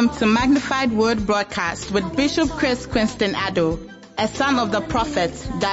[0.00, 5.30] Welcome to Magnified Word Broadcast with Bishop Chris Quinston Addo, a son of the prophet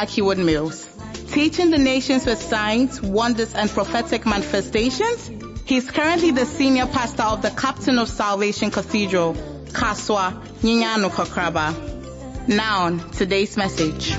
[0.09, 0.85] Heward Mills.
[1.31, 5.31] Teaching the nations with signs, wonders, and prophetic manifestations,
[5.63, 9.33] he's currently the senior pastor of the Captain of Salvation Cathedral,
[9.67, 12.49] Kasoa Nyinyano Kokraba.
[12.49, 14.13] Now, on today's message.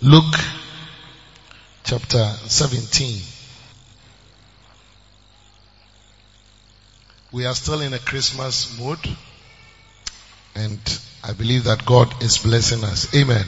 [0.00, 0.40] Luke
[1.84, 3.39] chapter 17.
[7.32, 8.98] We are still in a Christmas mood
[10.56, 13.14] and I believe that God is blessing us.
[13.14, 13.44] Amen.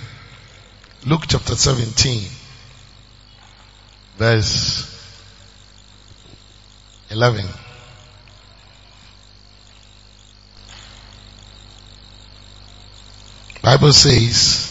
[1.04, 2.28] Luke chapter 17
[4.18, 4.88] verse
[7.10, 7.44] 11.
[13.62, 14.68] Bible says,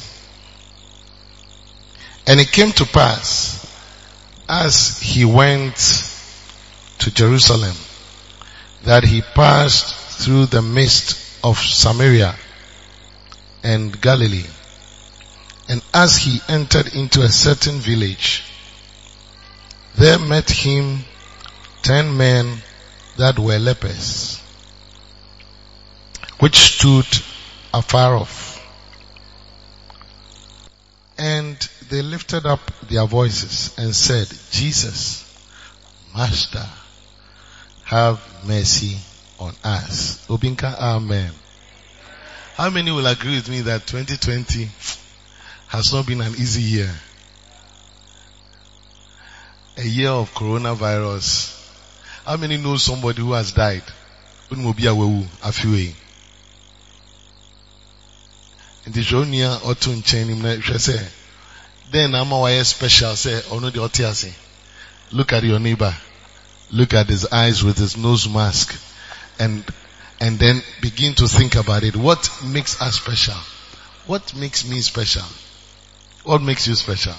[2.28, 3.58] and it came to pass
[4.48, 5.76] as he went
[7.00, 7.76] to Jerusalem
[8.84, 12.36] that he passed through the midst of Samaria
[13.64, 14.46] and Galilee.
[15.70, 18.44] And as he entered into a certain village,
[19.96, 21.00] there met him
[21.82, 22.58] ten men
[23.18, 24.42] that were lepers,
[26.40, 27.06] which stood
[27.74, 28.48] afar off.
[31.18, 31.58] And
[31.90, 32.60] they lifted up
[32.90, 35.24] their voices and said, Jesus,
[36.16, 36.66] Master,
[37.86, 38.98] have mercy
[39.40, 40.26] on us.
[40.28, 41.32] Obinka, Amen.
[42.56, 44.70] How many will agree with me that 2020
[45.68, 46.94] has not been an easy year?
[49.78, 51.58] A year of coronavirus.
[52.26, 53.84] How many know somebody who has died?
[58.88, 59.92] Nti hwɛ onua ɔto
[62.66, 64.34] special ase.
[65.12, 65.96] Look at your neighbor.
[66.72, 68.80] Look at his eyes with his nose mask
[69.40, 69.64] and
[70.22, 71.96] and then begin to think about it.
[71.96, 73.38] What makes us special?
[74.06, 75.26] What makes me special?
[76.24, 77.16] What makes you special?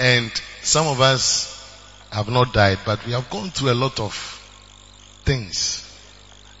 [0.00, 0.30] And
[0.62, 1.50] some of us
[2.10, 4.12] have not died, but we have gone through a lot of
[5.24, 5.80] things.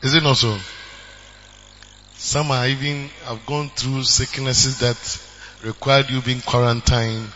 [0.02, 0.56] Is it not so?
[2.16, 7.28] Some are even have gone through sicknesses that required you being quarantined.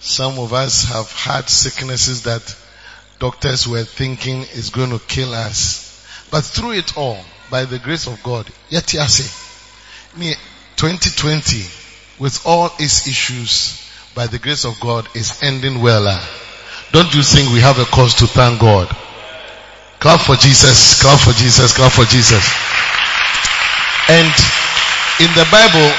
[0.00, 2.42] Some of us have had sicknesses that
[3.22, 6.04] doctors were thinking is going to kill us.
[6.32, 7.16] But through it all,
[7.52, 8.92] by the grace of God, yet
[10.16, 10.34] me
[10.74, 11.62] 2020
[12.18, 13.78] with all its issues,
[14.16, 16.02] by the grace of God is ending well.
[16.08, 16.18] ah.
[16.90, 18.88] Don't you think we have a cause to thank God?
[20.00, 22.42] Clap for Jesus, clap for Jesus, clap for Jesus.
[24.10, 24.34] And
[25.22, 25.94] in the Bible,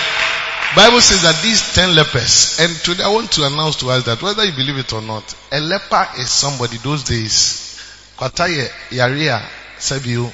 [0.75, 4.21] Bible says that these ten lepers, and today I want to announce to us that
[4.23, 7.79] whether you believe it or not, a leper is somebody those days.
[8.17, 9.39] kwataye yarea
[9.77, 10.33] sabio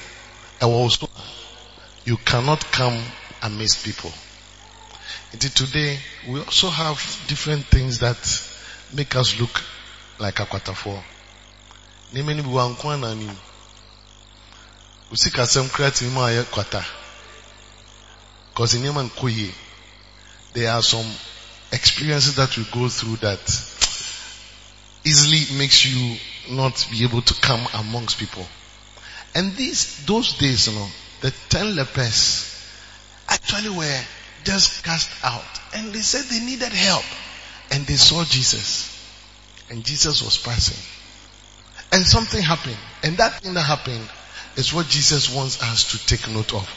[0.61, 1.09] ɛwɔ so
[2.05, 3.03] you cannot come
[3.41, 4.13] amidst people.
[5.33, 8.17] Until today, we also have different things that
[8.93, 9.61] make us look
[10.19, 11.03] like akwatafo.
[12.13, 13.37] Nneɛma no bi wɔ anko ana anim.
[15.11, 16.83] Osi kasɛm kura tìmi mu a yɛ kwata.
[19.29, 19.53] Yie.
[20.53, 21.05] There are some
[21.71, 23.39] experiences that we go through that
[25.05, 26.17] easily makes you
[26.55, 28.45] not be able to come amongst people.
[29.35, 30.87] And these, those days, you know,
[31.21, 32.45] the ten lepers
[33.29, 34.01] actually were
[34.43, 35.43] just cast out.
[35.75, 37.05] And they said they needed help.
[37.71, 38.95] And they saw Jesus.
[39.69, 40.77] And Jesus was passing.
[41.91, 42.77] And something happened.
[43.03, 44.09] And that thing that happened
[44.55, 46.67] is what Jesus wants us to take note of.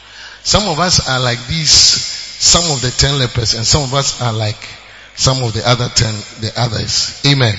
[0.43, 2.12] Some of us are like these,
[2.43, 4.57] some of the ten lepers and some of us are like
[5.15, 7.21] some of the other ten, the others.
[7.25, 7.55] Amen.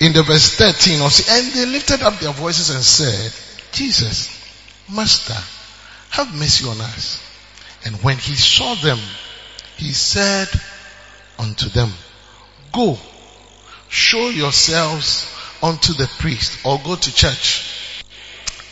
[0.00, 3.32] In the verse 13, also, and they lifted up their voices and said,
[3.72, 4.28] Jesus,
[4.92, 5.38] Master,
[6.10, 7.24] have mercy on us.
[7.86, 8.98] And when he saw them,
[9.76, 10.48] he said
[11.38, 11.90] unto them,
[12.72, 12.98] Go,
[13.88, 15.26] show yourselves
[15.62, 18.04] unto the priest, or go to church.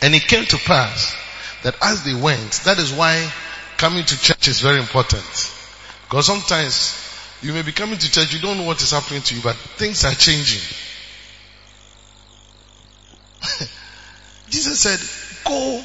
[0.03, 1.17] And it came to pass
[1.63, 3.33] that as they went, that is why
[3.81, 5.25] coming to church is very important.
[6.05, 6.95] Because sometimes
[7.41, 9.57] you may be coming to church, you don't know what is happening to you, but
[9.57, 10.61] things are changing.
[14.51, 15.01] Jesus said,
[15.49, 15.83] go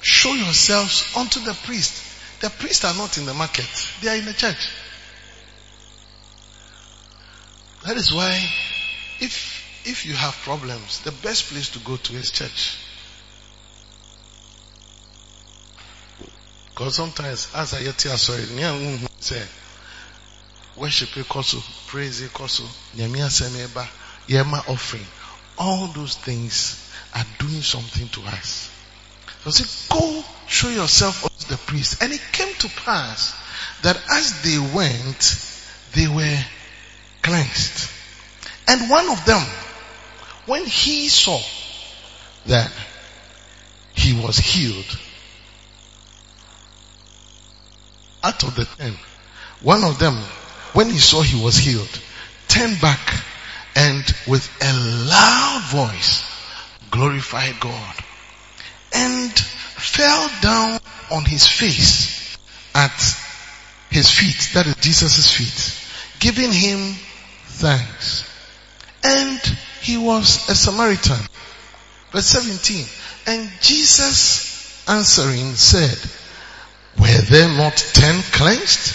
[0.00, 2.40] show yourselves unto the priest.
[2.40, 3.68] The priests are not in the market.
[4.02, 4.68] They are in the church.
[7.86, 8.44] That is why
[9.20, 12.76] if, if you have problems, the best place to go to is church.
[16.80, 18.40] Because sometimes as I here, sorry,
[19.18, 19.42] say,
[20.78, 22.62] worship koso, praise koso,
[22.96, 23.86] nyamia semeba,
[24.26, 25.04] yema offering.
[25.58, 28.70] All those things are doing something to us.
[29.44, 32.02] So say, go show yourself unto the priest.
[32.02, 33.34] And it came to pass
[33.82, 35.36] that as they went,
[35.92, 36.44] they were
[37.20, 37.90] cleansed.
[38.68, 39.46] And one of them,
[40.46, 41.42] when he saw
[42.46, 42.72] that
[43.92, 44.98] he was healed,
[48.22, 48.94] out of the ten,
[49.62, 50.14] one of them,
[50.72, 52.00] when he saw he was healed,
[52.48, 53.24] turned back
[53.76, 54.72] and with a
[55.08, 56.24] loud voice
[56.90, 57.94] glorified God
[58.92, 60.80] and fell down
[61.10, 62.36] on his face
[62.74, 63.16] at
[63.90, 66.94] his feet, that is Jesus' feet, giving him
[67.44, 68.24] thanks.
[69.04, 69.40] And
[69.80, 71.20] he was a Samaritan.
[72.12, 72.86] Verse 17.
[73.26, 75.98] And Jesus answering said,
[77.00, 78.94] were there not ten cleansed?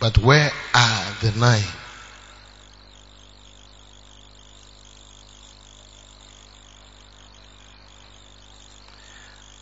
[0.00, 1.62] But where are the nine?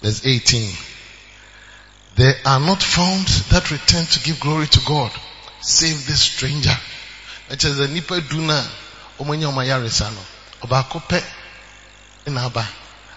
[0.01, 0.73] Verse 18.
[2.17, 5.13] There are not found that return to give glory to God,
[5.61, 6.77] save this stranger.
[7.51, 8.21] Is a nipa
[9.19, 10.21] omayarisa no.
[10.63, 11.21] Obako pe,
[12.27, 12.67] inaba.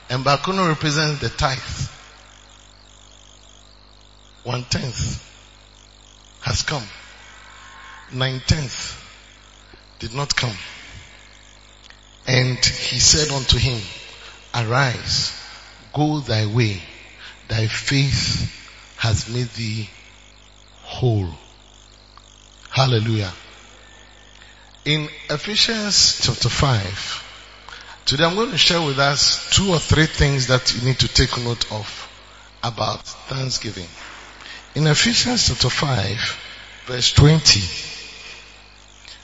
[0.10, 1.90] And baako represents the tithe
[4.44, 5.24] one tenth
[6.42, 6.84] has come.
[8.12, 9.00] Nine tenth
[10.00, 10.56] did not come.
[12.28, 13.82] And he said unto him,
[14.54, 15.38] arise,
[15.94, 16.82] go thy way.
[17.48, 18.52] Thy faith
[18.98, 19.90] has made thee
[20.82, 21.30] whole.
[22.70, 23.32] Hallelujah.
[24.86, 30.48] In Ephesians chapter 5, today I'm going to share with us two or three things
[30.48, 32.10] that you need to take note of
[32.64, 33.88] about Thanksgiving.
[34.76, 37.62] In Ephesians chapter 5, verse 20,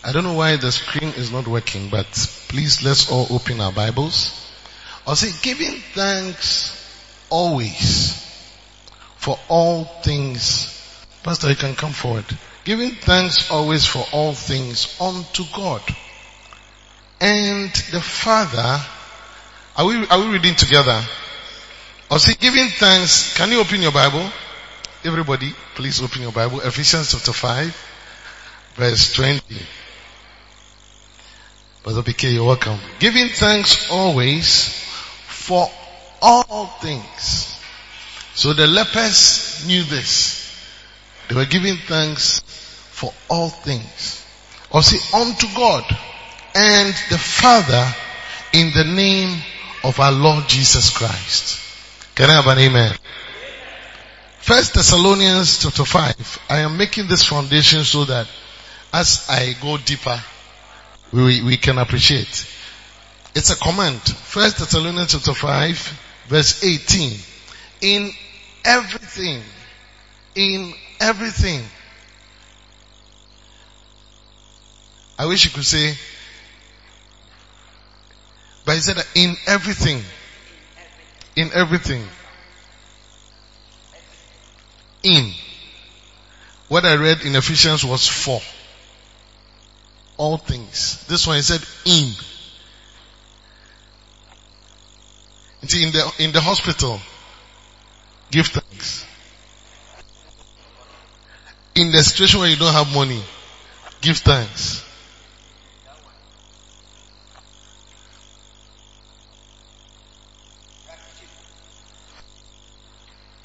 [0.03, 2.05] I don't know why the screen is not working, but
[2.49, 4.53] please let's all open our Bibles.
[5.07, 6.77] I'll say giving thanks
[7.31, 8.23] always
[9.17, 10.69] for all things.
[11.23, 12.25] Pastor, you can come forward.
[12.63, 15.81] Giving thanks always for all things unto God.
[17.19, 18.85] And the Father,
[19.75, 21.01] are we, are we reading together?
[22.11, 24.29] I'll say giving thanks, can you open your Bible?
[25.01, 26.59] Everybody, please open your Bible.
[26.59, 29.41] Ephesians chapter 5, verse 20.
[31.83, 32.77] Brother PK, you're welcome.
[32.99, 34.73] Giving thanks always
[35.25, 35.71] for
[36.21, 37.57] all things.
[38.33, 40.53] So the lepers knew this.
[41.29, 42.41] They were giving thanks
[42.91, 44.21] for all things.
[44.69, 45.85] Or say, unto God
[46.53, 47.87] and the Father
[48.51, 49.41] in the name
[49.85, 51.57] of our Lord Jesus Christ.
[52.15, 52.97] Can I have an amen?
[54.49, 56.39] First Thessalonians chapter 5.
[56.49, 58.27] I am making this foundation so that
[58.91, 60.19] as I go deeper,
[61.13, 62.47] we, we can appreciate.
[63.35, 64.01] It's a command.
[64.01, 67.19] First Thessalonians chapter 5 verse 18.
[67.81, 68.09] In
[68.65, 69.43] everything,
[70.33, 71.61] in everything.
[75.19, 75.93] I wish you could say,
[78.65, 80.01] but he said in everything,
[81.35, 82.01] in everything
[85.03, 85.31] in.
[86.67, 88.41] What I read in Ephesians was for.
[90.17, 91.05] All things.
[91.07, 92.13] This one he said in.
[95.61, 96.99] In the, in the hospital,
[98.31, 99.05] give thanks.
[101.75, 103.21] In the situation where you don't have money,
[104.01, 104.85] give thanks.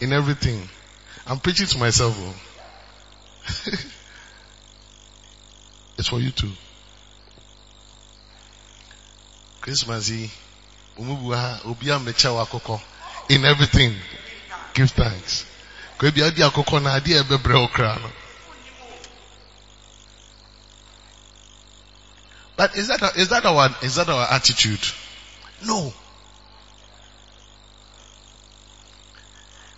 [0.00, 0.68] in everything.
[1.26, 2.34] I'm preaching to myself o oh.
[5.98, 6.50] it's for you too.
[9.60, 10.30] Christmas eh, yi
[10.98, 12.80] omubu ha obi amekyɛ wɔ akɔkɔ
[13.28, 13.96] in everything.
[14.74, 15.44] Give thanks.
[18.00, 18.10] Na.
[22.56, 24.80] But is that, is that our, is that our attitude?
[25.66, 25.92] No.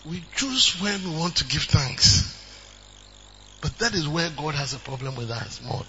[0.04, 2.38] We choose when we want to give thanks.
[3.60, 5.84] But that is where God has a problem with us more.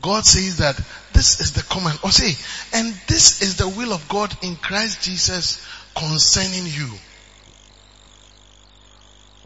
[0.00, 0.80] God says that
[1.12, 2.36] this is the command, or say,
[2.72, 5.60] and this is the will of God in Christ Jesus
[5.96, 6.88] concerning you.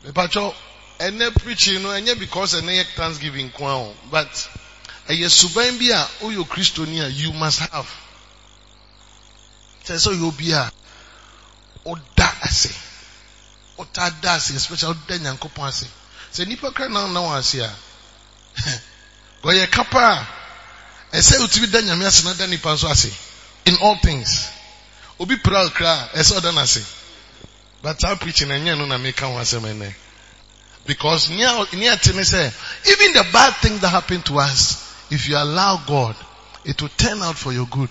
[0.05, 3.51] ɛnɛ preaching no because ɛnɛ thanksgiving
[4.11, 4.49] but
[5.09, 8.02] ɛyɛ suban a oyɛ you must have
[9.99, 10.71] sɛ ɔyɛ obi a
[11.87, 12.71] ɔda ase.
[13.79, 15.87] Ɔta da ase especially ɔda nyankopɔn ase.
[16.33, 17.71] Sɛ nipa kora nan nan ase a
[19.43, 20.27] ɔyɛ kapa
[21.13, 23.13] a ɛsɛ otumi da nyame ase na nipa nso
[23.65, 24.49] in all things.
[25.19, 26.83] Obi proud kra ɛsɛ ɔda n'ase.
[27.83, 29.95] But saa preaching ɛnyɛ no na meka ho asɛm ɛnɛ
[30.87, 32.53] because near near me say
[32.87, 36.17] even the bad things that happen to us if you allow God
[36.65, 37.91] it will turn out for your good.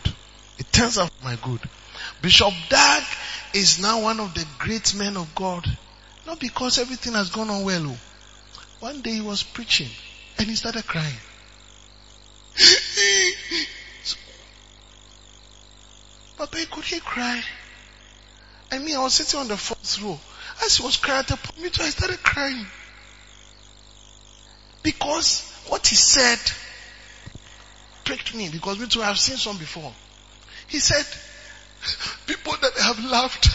[0.58, 1.60] It turns out for my good
[2.22, 3.04] Bishop Dag
[3.54, 5.66] is now one of the great men of God
[6.26, 7.98] not because everything has gone on well oh.
[8.80, 9.90] one day he was preaching
[10.38, 11.18] and he started crying
[16.38, 17.40] Papa, could he cry?
[18.72, 20.20] I mean, I was sitting on the fourth row.
[20.66, 22.66] As he was crying at the point, I started crying.
[24.82, 26.40] Because what he said
[28.04, 29.94] pricked me because me too, I've seen some before.
[30.68, 31.06] He said,
[32.28, 33.48] people that have laughed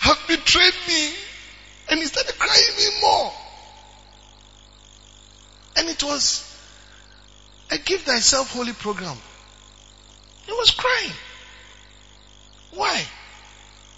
[0.00, 1.10] have betrayed me.
[1.90, 3.32] And he started crying even more.
[5.76, 6.50] And it was
[7.70, 9.16] a give thyself holy program.
[10.46, 11.12] He was crying.
[12.74, 13.02] Why?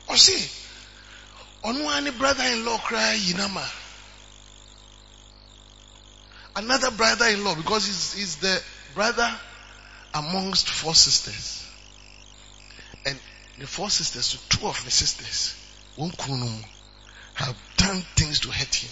[0.08, 0.48] Or see,
[1.64, 3.68] on one brother-in-law cry Yinama.
[6.54, 8.62] Another brother-in-law because he's, he's the
[8.94, 9.30] brother
[10.14, 11.65] amongst four sisters.
[13.58, 15.56] The four sisters, two of the sisters,
[15.96, 16.62] one kunum,
[17.34, 18.90] have done things to hurt him.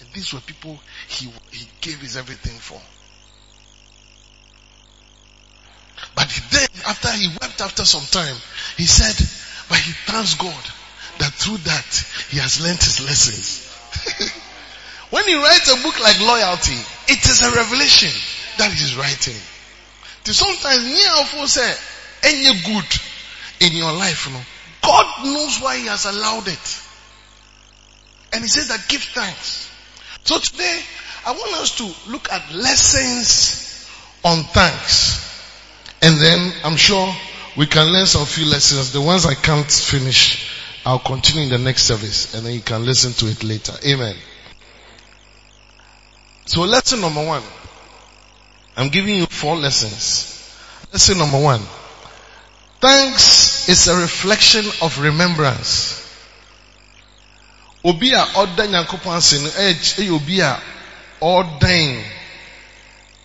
[0.00, 2.80] And these were people he, he gave his everything for.
[6.14, 8.36] But then, after he wept after some time,
[8.76, 9.14] he said,
[9.68, 10.64] but he thanks God
[11.18, 13.66] that through that he has learned his lessons.
[15.10, 16.78] when he writes a book like loyalty,
[17.08, 18.14] it is a revelation
[18.58, 19.38] that he's writing.
[20.24, 21.74] So sometimes near say
[22.22, 22.86] any good
[23.60, 24.42] in your life, you know,
[24.82, 26.82] God knows why he has allowed it.
[28.32, 29.70] And he says that give thanks.
[30.24, 30.80] So today,
[31.26, 33.88] I want us to look at lessons
[34.24, 35.24] on thanks.
[36.02, 37.12] And then I'm sure
[37.56, 38.92] we can learn some few lessons.
[38.92, 40.50] The ones I can't finish,
[40.86, 43.72] I'll continue in the next service and then you can listen to it later.
[43.84, 44.16] Amen.
[46.46, 47.42] So lesson number one.
[48.76, 50.34] I'm giving you four lessons.
[50.92, 51.60] Lesson number one.
[52.80, 55.98] Thanks is a reflection of remembrance.
[57.84, 60.60] Obi a ɔda nyankopɔn ase no ɛyɛ obi a
[61.20, 62.04] ɔdan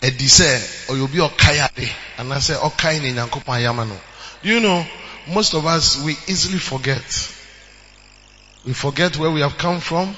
[0.01, 3.99] ɛdi sɛ ɔyɛ obi a ɔkae ade anaasɛ ɔkae ne nyankopɔn ayama no.
[4.41, 4.85] You know,
[5.27, 7.03] most of us we easily forget.
[8.65, 10.17] We forget where we have come from.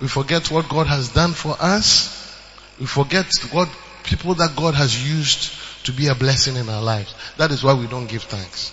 [0.00, 2.38] We forget what God has done for us.
[2.78, 3.68] We forget what
[4.04, 5.50] people that God has used
[5.84, 7.14] to be a blessing in our lives.
[7.36, 8.72] That is why we don't give thanks.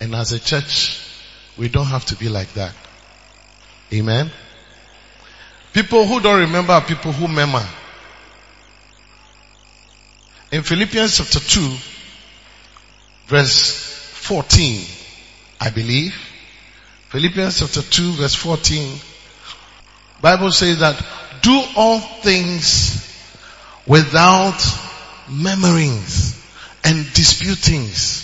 [0.00, 1.00] and as a church
[1.56, 2.74] we don't have to be like that.
[3.92, 4.30] Amen?
[5.72, 7.64] People who don't remember are people who remember
[10.52, 11.76] in Philippians chapter 2,
[13.26, 13.70] verse
[14.14, 14.86] 14,
[15.60, 16.14] I believe.
[17.08, 18.98] Philippians chapter 2, verse 14,
[20.20, 21.02] Bible says that
[21.42, 23.02] do all things
[23.86, 24.58] without
[25.28, 26.45] murmurings
[26.86, 28.22] and disputings.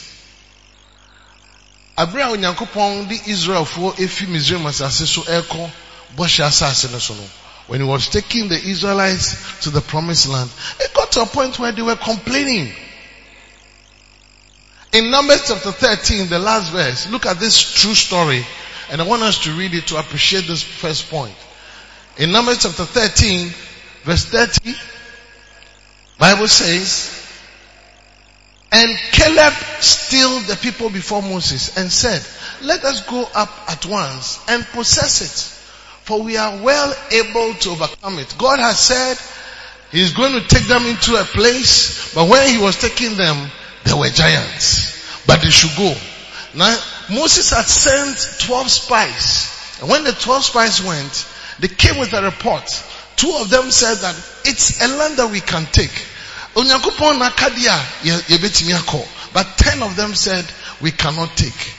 [1.99, 5.23] Abere a Onyankopɔn de Israelfoɔ efi Misraim asase so
[7.67, 11.59] when he was taking the Israelites to the promised land, it got to a point
[11.59, 12.73] where they were complaining.
[14.93, 18.45] In Numbers chapter 13, the last verse, look at this true story,
[18.91, 21.35] and I want us to read it to appreciate this first point.
[22.19, 23.49] In Numbers chapter 13,
[24.05, 24.75] verse 30,
[26.19, 27.22] Bible says,
[28.73, 32.27] and Caleb stilled the people before Moses and said,
[32.67, 35.53] let us go up at once and possess it
[36.05, 38.35] for we are well able to overcome it.
[38.39, 39.17] God has said
[39.93, 43.51] He's going to take them into a place, but when He was taking them,
[43.85, 45.25] there were giants.
[45.27, 45.95] But they should go.
[46.57, 46.77] Now,
[47.11, 49.79] Moses had sent 12 spies.
[49.81, 51.29] And when the 12 spies went,
[51.61, 52.65] they came with a report.
[53.17, 55.93] Two of them said that it's a land that we can take.
[56.55, 59.07] Onyankopɔn na a yɛ- yɛbɛtumi akɔ.
[59.33, 60.45] But 10 of them said
[60.81, 61.73] we cannot take.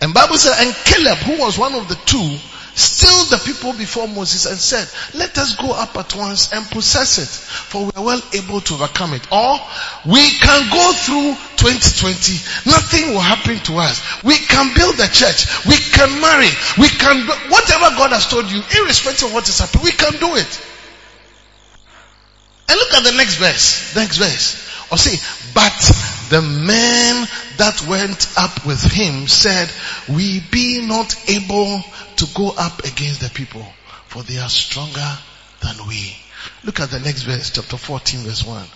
[0.00, 2.38] And Bible said, and Caleb, who was one of the two,
[2.76, 4.86] stilled the people before Moses and said,
[5.18, 8.74] let us go up at once and possess it, for we are well able to
[8.74, 9.26] overcome it.
[9.32, 9.58] Or
[10.04, 14.22] we can go through 2020, nothing will happen to us.
[14.22, 18.60] We can build a church, we can marry, we can, whatever God has told you,
[18.78, 20.60] irrespective of what is happening, we can do it.
[22.68, 24.66] And look at the next verse, next verse.
[24.90, 25.18] Or see,
[25.54, 25.76] but
[26.30, 27.26] the men
[27.58, 29.70] that went up with him said,
[30.08, 31.82] we be not able
[32.16, 33.66] to go up against the people,
[34.06, 35.18] for they are stronger
[35.60, 36.16] than we.
[36.64, 38.66] Look at the next verse, chapter 14 verse 1.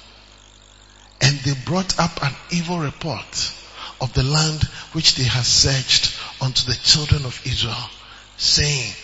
[1.22, 3.52] And they brought up an evil report
[4.00, 7.90] of the land which they had searched unto the children of Israel,
[8.36, 8.94] saying,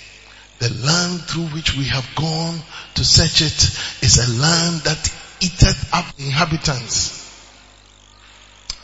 [0.59, 2.59] the land through which we have gone
[2.95, 7.27] to search it is a land that eateth up inhabitants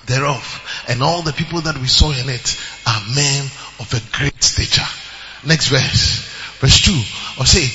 [0.06, 0.84] thereof.
[0.88, 3.44] And all the people that we saw in it are men
[3.80, 4.86] of a great stature.
[5.46, 6.28] Next verse.
[6.60, 6.92] Verse 2.
[7.40, 7.66] Or say,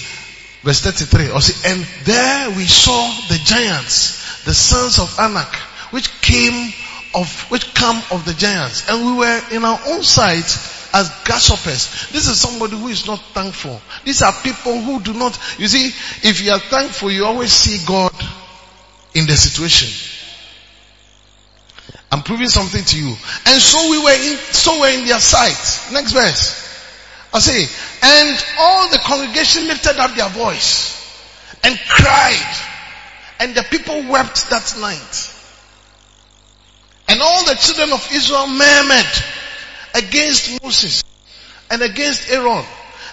[0.63, 1.31] verse 33.
[1.31, 5.53] Or say, and there we saw the giants, the sons of Anak,
[5.91, 6.73] which came
[7.15, 8.89] of, which come of the giants.
[8.89, 10.45] And we were in our own sight
[10.93, 12.09] as grasshoppers.
[12.11, 13.81] This is somebody who is not thankful.
[14.03, 15.87] These are people who do not, you see,
[16.27, 18.13] if you are thankful, you always see God
[19.13, 19.89] in the situation.
[22.11, 23.15] I'm proving something to you.
[23.45, 25.93] And so we were in, so we're in their sight.
[25.93, 26.63] Next verse.
[27.33, 27.67] I say,
[28.01, 30.95] and all the congregation lifted up their voice
[31.63, 32.55] and cried
[33.39, 35.33] and the people wept that night.
[37.09, 39.13] And all the children of Israel murmured
[39.97, 41.03] against Moses
[41.69, 42.63] and against Aaron.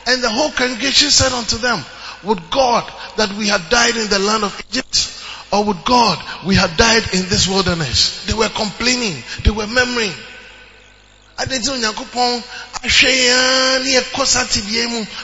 [0.06, 1.82] And the whole congregation said unto them,
[2.24, 2.84] would God
[3.16, 5.10] that we had died in the land of Egypt?
[5.52, 8.24] Or would God we had died in this wilderness?
[8.26, 9.22] They were complaining.
[9.44, 10.12] They were murmuring.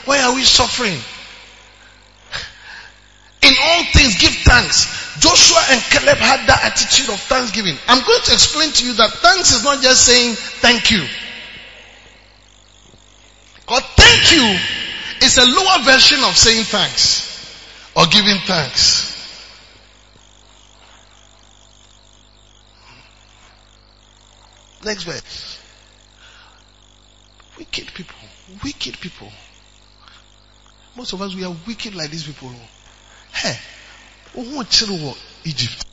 [0.05, 0.99] Why are we suffering?
[3.43, 4.87] In all things give thanks.
[5.19, 7.77] Joshua and Caleb had that attitude of thanksgiving.
[7.89, 11.07] I'm going to explain to you that thanks is not just saying thank you.
[13.71, 14.59] Because thank you
[15.23, 17.23] is a lower version of saying thanks
[17.95, 19.07] or giving thanks.
[24.85, 25.59] Next verse.
[27.59, 28.17] Wicked people.
[28.65, 29.29] Wicked people.
[30.97, 32.51] Most of us, we are wicked like these people.
[33.33, 33.57] Hey,
[34.37, 35.85] ohun kyerɛ Egypt.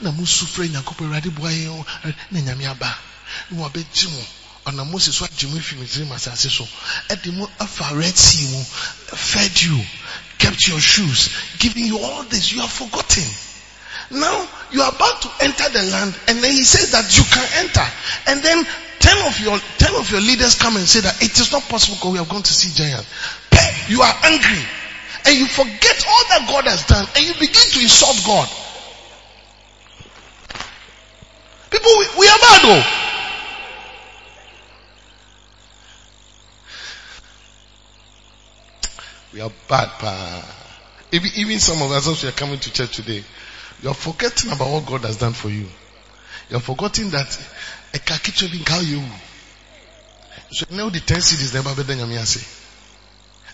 [0.00, 2.96] Na mo sufrɛ Nyankopɔn Awurade boa yɛn na Nyame aba.
[3.50, 4.24] Na wabɛgye mo.
[4.66, 6.64] Ɔnam Moses so agye mo afi Misraim asase so.
[7.08, 8.62] Ɛde mo afa Red Sea mu.
[8.62, 9.80] Fed you.
[10.38, 11.30] Kept your shoes.
[11.58, 12.52] Giving you all this.
[12.52, 13.24] You have forgotten.
[14.10, 17.64] Now you are about to enter the land and then he says that you can
[17.64, 17.86] enter.
[18.26, 18.64] And then
[18.98, 21.96] ten of your, ten of your leaders come and say that it is not possible
[21.96, 23.08] because we have gone to see giants.
[23.88, 24.62] You are angry
[25.26, 28.48] and you forget all that God has done and you begin to insult God.
[31.70, 33.11] People, we, we are bad though.
[39.32, 40.42] We are bad, pa.
[41.10, 43.24] Even, some of us as we are coming to church today,
[43.82, 45.66] you are forgetting about what God has done for you.
[46.50, 47.26] You are forgetting that
[47.94, 49.02] a kakicho bin call you.
[50.50, 52.60] So now the ten cities never better than ase.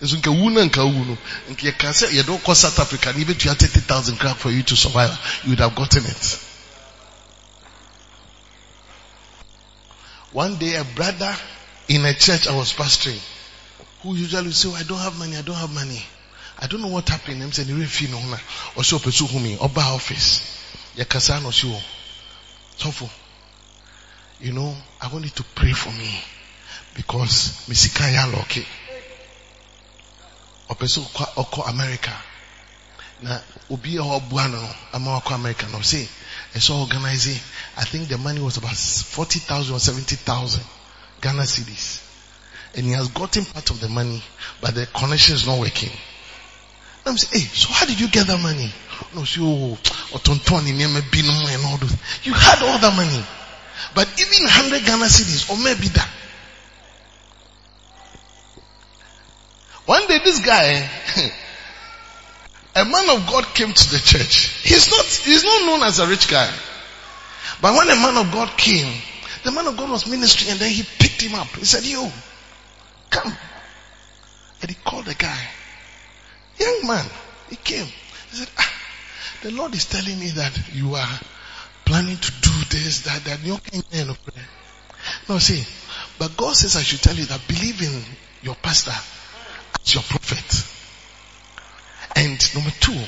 [0.01, 1.17] Nso nka wu na nka wu no.
[1.49, 4.75] Nka yɛ yɛ dɔ kɔ South Africa na ebetua thirty thousand crack for you to
[4.75, 5.17] survive.
[5.43, 6.39] You would have gotten it.
[10.31, 11.35] One day a brother
[11.87, 13.19] in a church I was pastoring
[14.01, 16.01] who usually say, oh, I don't have money, I don't have money.
[16.61, 17.41] I don't know what happened.
[17.41, 18.37] I'm saying, refi no na.
[18.75, 19.55] Ɔpɛ so hu me.
[19.55, 20.41] Ɔba office.
[20.97, 21.81] Yɛkasa na ɔsɛ o.
[22.77, 23.09] Sɔfo.
[24.39, 26.21] You know, I want you to pray for me.
[26.95, 28.03] Because me sika.
[28.03, 28.65] Ɔpɛ
[30.69, 32.13] sɛ ɔkɔ ɔkɔ America.
[33.21, 36.07] Na obi a ɔboa no no ama wakɔ America na ɔsɛ
[36.55, 37.39] ɛsɛ organize.
[37.77, 40.63] I think the money was about forty thousand or seventy thousand
[41.21, 42.08] Ghana cedis.
[42.75, 44.23] And he has gotten part of the money,
[44.61, 45.91] but the connection is not working.
[47.05, 48.71] I'm saying, hey, so how did you get that money?
[49.15, 49.77] No, so, oh,
[50.13, 51.95] and all those.
[52.23, 53.23] You had all the money.
[53.95, 56.09] But even 100 Ghana cedis, or maybe that.
[59.85, 60.87] One day this guy,
[62.75, 64.61] a man of God came to the church.
[64.61, 66.53] He's not, he's not known as a rich guy.
[67.61, 68.93] But when a man of God came,
[69.43, 71.47] The man of God was ministering and then he picked him up.
[71.47, 72.11] He said, you,
[73.09, 73.35] come.
[74.61, 75.47] And he called the guy.
[76.59, 77.05] Young man,
[77.49, 77.85] he came.
[77.85, 78.73] He said, ah,
[79.41, 81.19] the Lord is telling me that you are
[81.85, 83.39] planning to do this, that, that.
[83.43, 84.45] You can of prayer.
[85.27, 85.63] No, see,
[86.17, 88.03] but God says I should tell you that believe in
[88.41, 90.65] your pastor as your prophet.
[92.15, 92.99] And number two,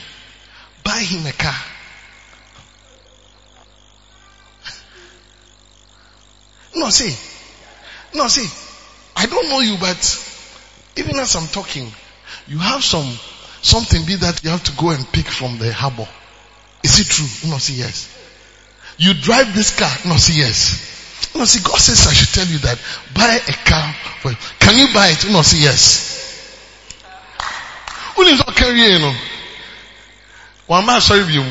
[0.83, 1.53] buy him a car.
[6.73, 7.13] No, see,
[8.17, 8.70] no, see,
[9.15, 9.97] I don't know you, but
[10.95, 11.87] even as I'm talking,
[12.47, 13.07] you have some,
[13.61, 16.07] something be that you have to go and pick from the harbor.
[16.83, 17.49] Is it true?
[17.49, 18.17] No, see, yes.
[18.97, 19.91] You drive this car?
[20.05, 21.33] No, see, yes.
[21.35, 22.79] No, see, God says I should tell you that
[23.13, 23.95] buy a car
[24.25, 24.37] you.
[24.59, 25.31] Can you buy it?
[25.31, 26.11] No, see, yes.
[28.15, 29.15] Who is not carrying.
[30.67, 31.43] One man, sorry, you.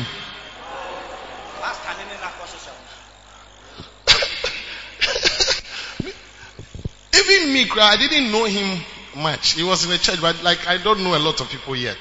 [7.21, 8.83] Even me, I didn't know him
[9.17, 9.53] much.
[9.53, 11.97] He was in the church, but like I don't know a lot of people yet.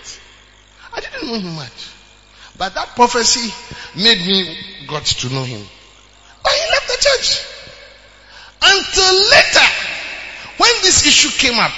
[0.93, 1.91] I didn't know him much.
[2.57, 3.53] But that prophecy
[3.97, 4.57] made me
[4.87, 5.65] got to know him.
[6.43, 7.47] But he left the church.
[8.63, 9.67] Until later,
[10.59, 11.73] when this issue came up,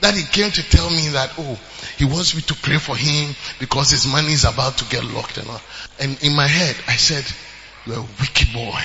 [0.00, 1.58] that he came to tell me that, oh,
[1.96, 5.38] he wants me to pray for him because his money is about to get locked
[5.38, 5.60] and all.
[6.00, 7.24] And in my head, I said,
[7.86, 8.80] you're a wicked boy.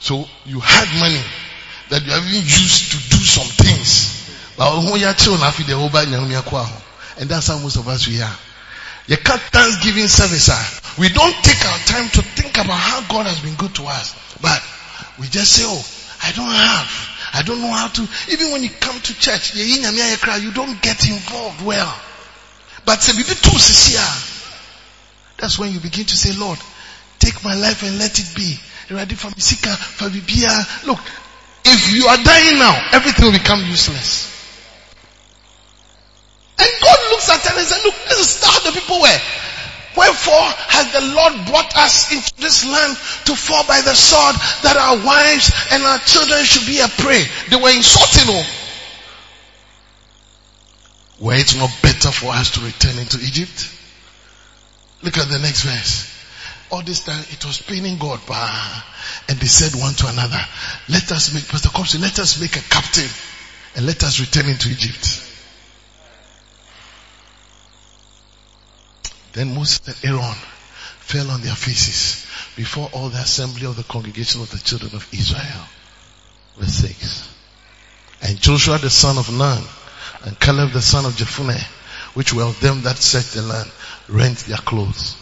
[0.00, 1.22] So you had money
[1.90, 4.14] that you have even used to do some things.
[7.20, 8.36] And that's how most of us we are.
[9.06, 10.50] You can't Thanksgiving service.
[10.98, 14.14] We don't take our time to think about how God has been good to us.
[14.42, 14.62] But
[15.18, 15.82] we just say, oh,
[16.22, 17.08] I don't have.
[17.32, 18.08] I don't know how to.
[18.32, 21.94] Even when you come to church, you don't get involved well.
[22.84, 23.00] But
[25.38, 26.58] that's when you begin to say, Lord,
[27.18, 28.58] take my life and let it be.
[30.86, 30.98] Look,
[31.68, 34.26] if you are dying now, everything will become useless.
[36.58, 39.20] And God looks at them and says, look, this is how the people were.
[39.96, 44.76] Wherefore has the Lord brought us into this land to fall by the sword that
[44.76, 47.24] our wives and our children should be a prey.
[47.50, 48.46] They were insulting them.
[51.20, 53.74] Were it not better for us to return into Egypt?
[55.02, 56.17] Look at the next verse.
[56.70, 58.20] All this time it was paining God.
[59.28, 60.40] And they said one to another,
[60.88, 63.08] let us make, Pastor Compson, let us make a captain
[63.76, 65.24] and let us return into Egypt.
[69.32, 70.36] Then Moses and Aaron
[70.98, 72.26] fell on their faces
[72.56, 75.64] before all the assembly of the congregation of the children of Israel.
[76.58, 77.34] Verse 6.
[78.22, 79.62] And Joshua the son of Nun
[80.24, 81.62] and Caleb the son of Jephunneh,
[82.14, 83.70] which were of them that searched the land,
[84.08, 85.16] rent their clothes.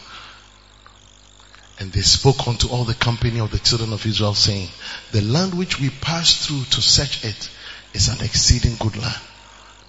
[1.79, 4.69] And they spoke unto all the company of the children of Israel saying,
[5.11, 7.49] the land which we passed through to search it
[7.93, 9.21] is an exceeding good land.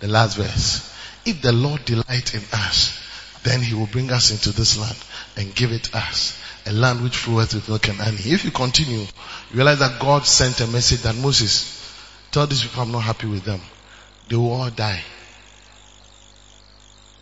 [0.01, 0.94] The last verse.
[1.24, 2.98] If the Lord delight in us,
[3.42, 4.96] then he will bring us into this land
[5.37, 6.38] and give it us.
[6.66, 8.33] A land which floweth with milk and honey.
[8.33, 9.07] If you continue, you
[9.55, 11.74] realize that God sent a message that Moses,
[12.31, 13.61] tell these people I'm not happy with them.
[14.29, 15.03] They will all die.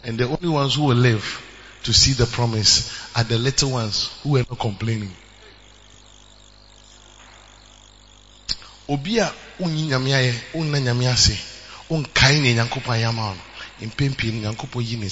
[0.03, 1.46] And the only ones who will live
[1.87, 5.13] to see the promise are the little ones who are not complaining.
[8.89, 8.97] ne
[14.43, 15.09] no yi ne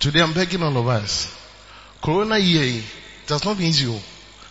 [0.00, 1.32] Today I'm begging all of us.
[2.02, 2.82] Corona year,
[3.28, 4.00] does not been easy, oh,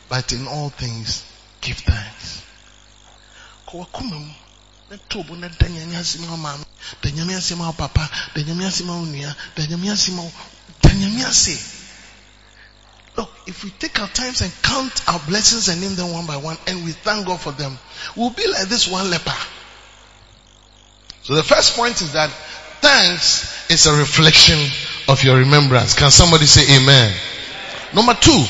[0.08, 1.26] but in all things,
[1.60, 2.41] give thanks.
[4.89, 6.65] Na da nyame ase ma maame
[7.02, 10.23] da nyame ase ma papa da nyame ase ma nua da nyame ase ma
[10.82, 11.58] da nyame ase
[13.17, 16.38] look if we take our times and count our blessings and name them one by
[16.38, 17.78] one and we thank god for them
[18.15, 19.36] we'll be like this one leper
[21.23, 22.30] so the first point is that
[22.80, 24.58] thanks is a reflection
[25.10, 25.93] of your remembrance.
[25.93, 27.13] Can somebody say amen?
[27.93, 28.45] Number two,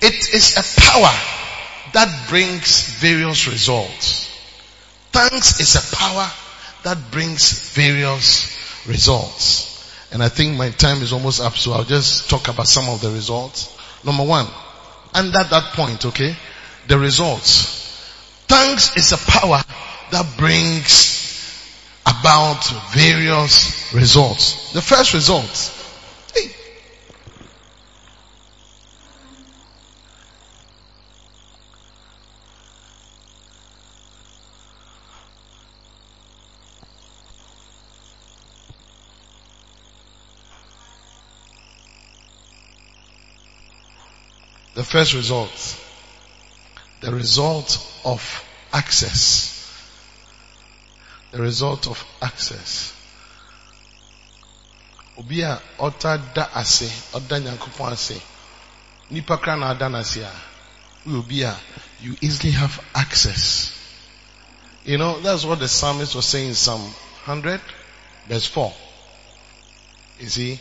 [0.00, 1.12] it is a power
[1.92, 4.21] that brings various results.
[5.12, 6.26] Thanks is a power
[6.84, 9.68] that brings various results.
[10.10, 13.00] And I think my time is almost up, so I'll just talk about some of
[13.00, 13.76] the results.
[14.04, 14.46] Number one,
[15.14, 16.34] under that point, okay,
[16.88, 17.78] the results.
[18.48, 19.62] Thanks is a power
[20.10, 21.22] that brings
[22.06, 24.72] about various results.
[24.72, 25.81] The first result.
[44.82, 45.80] The first result.
[47.02, 48.20] The result of
[48.72, 49.48] access.
[51.30, 52.92] The result of access.
[55.16, 58.20] Obi a ɔta da ase, ɔda nyankopɔn ase.
[59.10, 61.56] Nipa kra na ada a, obi a
[62.00, 63.70] you easily have access.
[64.84, 67.60] You know, that's what the psalmist was saying in Psalm 100,
[68.26, 68.72] verse 4.
[70.18, 70.60] You see?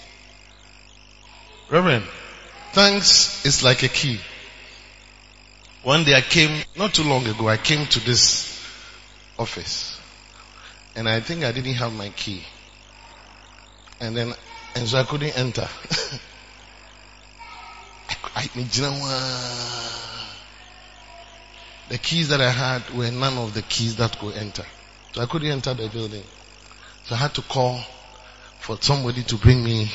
[1.72, 2.06] Reverend,
[2.74, 4.20] thanks is like a key.
[5.84, 8.60] One day I came, not too long ago, I came to this
[9.40, 10.00] office.
[10.96, 12.44] And I think I didn't have my key.
[14.00, 14.34] And then,
[14.76, 15.68] and so I couldn't enter.
[18.10, 18.50] I, I,
[21.90, 24.66] the keys that I had were none of the keys that could enter.
[25.14, 26.24] So I couldn't enter the building.
[27.06, 27.82] So I had to call
[28.60, 29.92] for somebody to bring me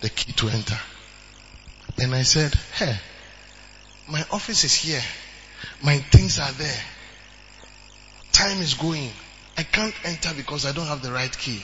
[0.00, 0.78] the key to enter.
[1.98, 2.94] And I said, hey,
[4.08, 5.02] my office is here.
[5.82, 6.80] My things are there.
[8.32, 9.10] Time is going.
[9.56, 11.62] I can't enter because I don't have the right key.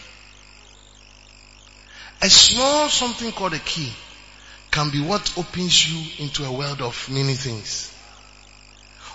[2.22, 3.92] A small something called a key
[4.70, 7.92] can be what opens you into a world of many things.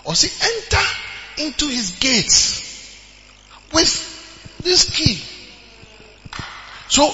[0.05, 2.61] Or see, enter into his gates
[3.73, 5.21] with this key.
[6.89, 7.09] So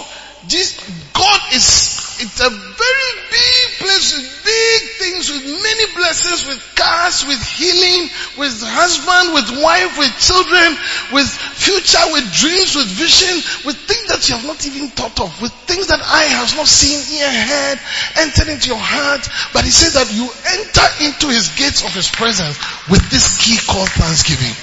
[0.48, 0.78] this
[1.14, 7.26] God is it's a very big place with big things, with many blessings, with cars,
[7.26, 10.78] with healing, with husband, with wife, with children,
[11.14, 13.34] with future, with dreams, with vision,
[13.66, 16.68] with things that you have not even thought of, with things that eye has not
[16.68, 17.78] seen, ear heard,
[18.26, 19.24] entered into your heart.
[19.54, 22.58] But he says that you enter into his gates of his presence
[22.90, 24.54] with this key called thanksgiving.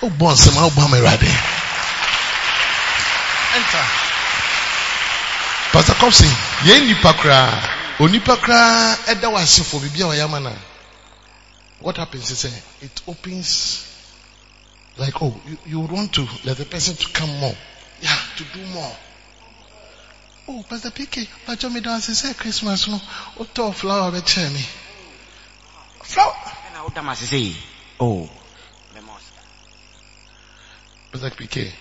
[0.00, 0.36] Oh, bon,
[3.48, 3.84] Enter.
[5.72, 6.32] Pastor Kopsin,
[6.64, 10.52] yɛn nipa koraa, onipa koraa ɛda wase for bibi a ɔyɛ ama na.
[11.80, 13.86] What happens is uh, it opens
[14.96, 17.56] like oh you, you want to let the person to come more.
[18.00, 18.96] Yeah, to do more.
[20.48, 23.00] Oh, Pastor PK, Pastor me dance say Christmas no,
[23.38, 24.64] o flower be kyerɛ me.
[26.02, 26.34] Flower.
[26.34, 27.56] Ɛna o dama sise
[28.00, 28.28] Oh.
[31.12, 31.72] Pastor PK.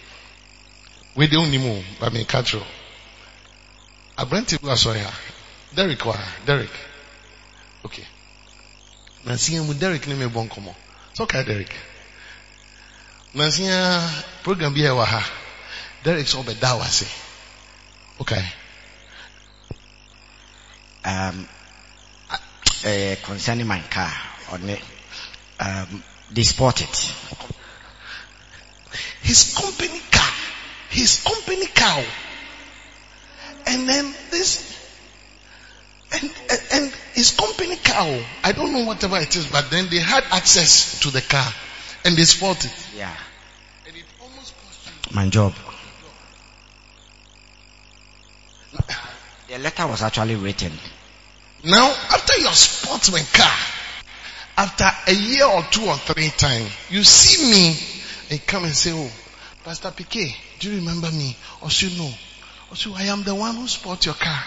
[1.15, 2.62] We don't need more, but me catch you
[4.17, 5.13] aberante bi asɔre ha
[5.75, 6.17] derek wa?
[6.45, 6.71] Derek.
[7.86, 8.06] Okay.
[9.25, 10.73] Nansia mu derek ne mi bɔ nkɔmɔ
[11.45, 11.73] derek.
[13.34, 14.01] Nansia
[14.43, 15.23] program bi ha.
[16.03, 17.08] Derek ɔbɛda wa se.
[18.19, 18.45] Okay.
[21.03, 21.47] Um,
[22.84, 24.12] uh, concerning my car,
[24.51, 24.77] on
[25.60, 27.13] um, they spot it.
[29.21, 30.32] His company car,
[30.89, 32.03] his company car.
[33.67, 34.76] And then this,
[36.12, 39.88] and, and, and his company car, oh, I don't know whatever it is, but then
[39.89, 41.48] they had access to the car
[42.06, 42.72] and they spotted.
[42.96, 43.13] Yeah.
[43.86, 45.15] And it almost cost you.
[45.15, 45.54] My job.
[49.50, 50.72] The letter was actually written.
[51.63, 53.58] Now, after your sportsman car,
[54.58, 57.76] after a year or two or three times, you see me
[58.30, 59.10] and come and say, oh,
[59.63, 61.36] Pastor PK, do you remember me?
[61.62, 62.12] Or you know,
[62.74, 64.43] so I am the one who bought your car.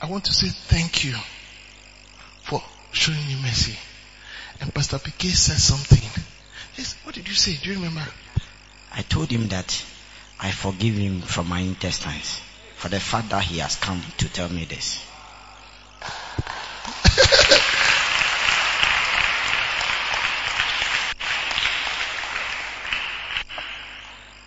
[0.00, 1.14] I want to say thank you
[2.42, 3.76] for showing me mercy.
[4.60, 6.24] And Pastor PK said something.
[6.76, 7.56] Yes, what did you say?
[7.62, 8.04] Do you remember?
[8.92, 9.84] I told him that
[10.38, 12.40] I forgive him from my intestines
[12.76, 15.02] for the fact that he has come to tell me this.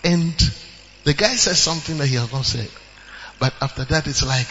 [0.04, 0.34] And
[1.04, 2.70] the guy says something that he has not said.
[3.40, 4.48] But after that, it's like,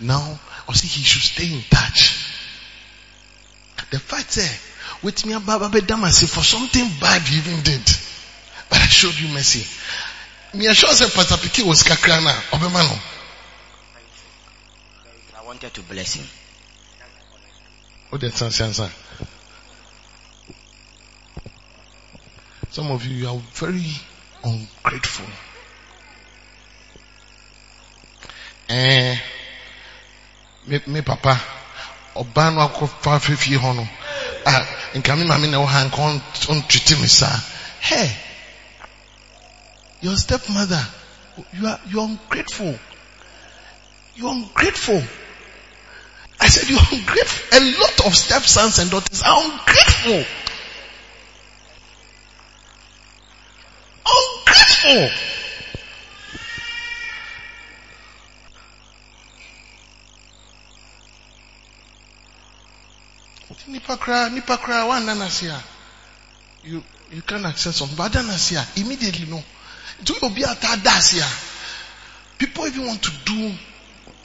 [0.00, 2.32] now, or see, he should stay in touch.
[3.90, 4.60] The fact is,
[5.02, 7.82] with me, Baba Damasi, for something bad you even did.
[8.68, 9.64] But I showed you mercy.
[10.56, 12.98] Me sure say Pastor PK was kakrana, obemano.
[15.38, 16.26] I wanted to bless him.
[18.12, 18.90] Oh, that's answer.
[22.70, 23.84] Some of you, you are very
[24.44, 25.26] ungrateful.
[28.68, 29.16] Eh,
[30.66, 31.40] me, me papa,
[32.16, 33.88] ɔbaa no akɔfa afɛfie hɔ no,
[34.46, 34.66] a
[34.98, 36.00] nka me maame na ɛwɔ ha nka
[36.52, 37.40] ɔntwete me saa.
[37.80, 38.16] Hey,
[40.00, 40.84] your stepmother,
[41.52, 42.78] you are, you are ungrateful.
[44.14, 45.02] You are ungrateful.
[46.40, 47.58] I said you are ungrateful.
[47.58, 50.24] A lot of stepsons and daughters are ungrateful.
[54.06, 55.35] Ungrateful.
[63.68, 65.62] Nipa kra, nipa kra.
[66.62, 68.14] You, you can access some, but
[68.76, 69.42] immediately no.
[70.04, 71.24] Do you be at dasia?
[72.38, 73.52] People even want to do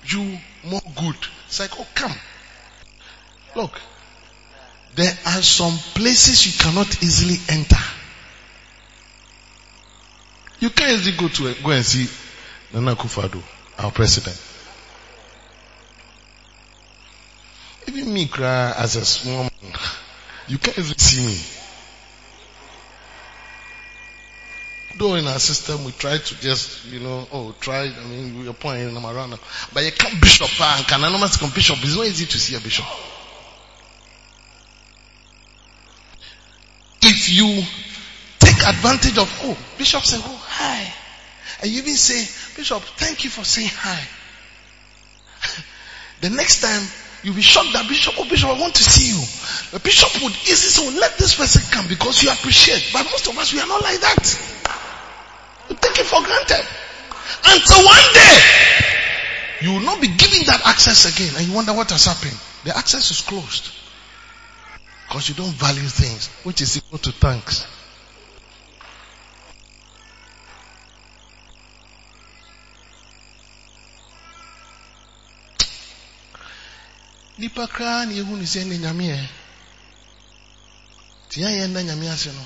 [0.07, 1.15] you more good.
[1.47, 2.13] It's like, oh come.
[3.55, 3.79] Look,
[4.95, 7.77] there are some places you cannot easily enter.
[10.59, 12.07] You can't easily go to go and see
[12.73, 13.41] Nana Akufo-Addo,
[13.79, 14.50] our president.
[17.93, 19.73] Even me cry as a small man,
[20.47, 21.37] you can't easily see me.
[24.97, 28.53] Though in our system we try to just, you know, oh, try, I mean, we're
[28.53, 29.37] pointing them around.
[29.73, 31.79] But you can't bishop, and can anonymous come bishop.
[31.81, 32.85] It's not easy to see a bishop.
[37.01, 37.61] If you
[38.39, 40.93] take advantage of, oh, bishop say, oh, hi.
[41.61, 42.21] And you even say,
[42.55, 44.01] bishop, thank you for saying hi.
[46.21, 46.87] the next time,
[47.23, 49.21] you'll be shocked that bishop, oh bishop, I want to see you.
[49.71, 52.89] The bishop would easily say, oh, let this person come because you appreciate.
[52.93, 54.23] But most of us, we are not like that.
[55.69, 56.65] We take it for granted.
[57.45, 58.37] Until one day,
[59.61, 62.37] you will not be given that access again and you wonder what has happened.
[62.63, 63.71] The access is closed.
[65.07, 67.65] Because you don't value things, which is equal to thanks.
[77.41, 78.77] Nipa koraa na sɛ ne
[81.29, 81.47] tia
[82.37, 82.45] no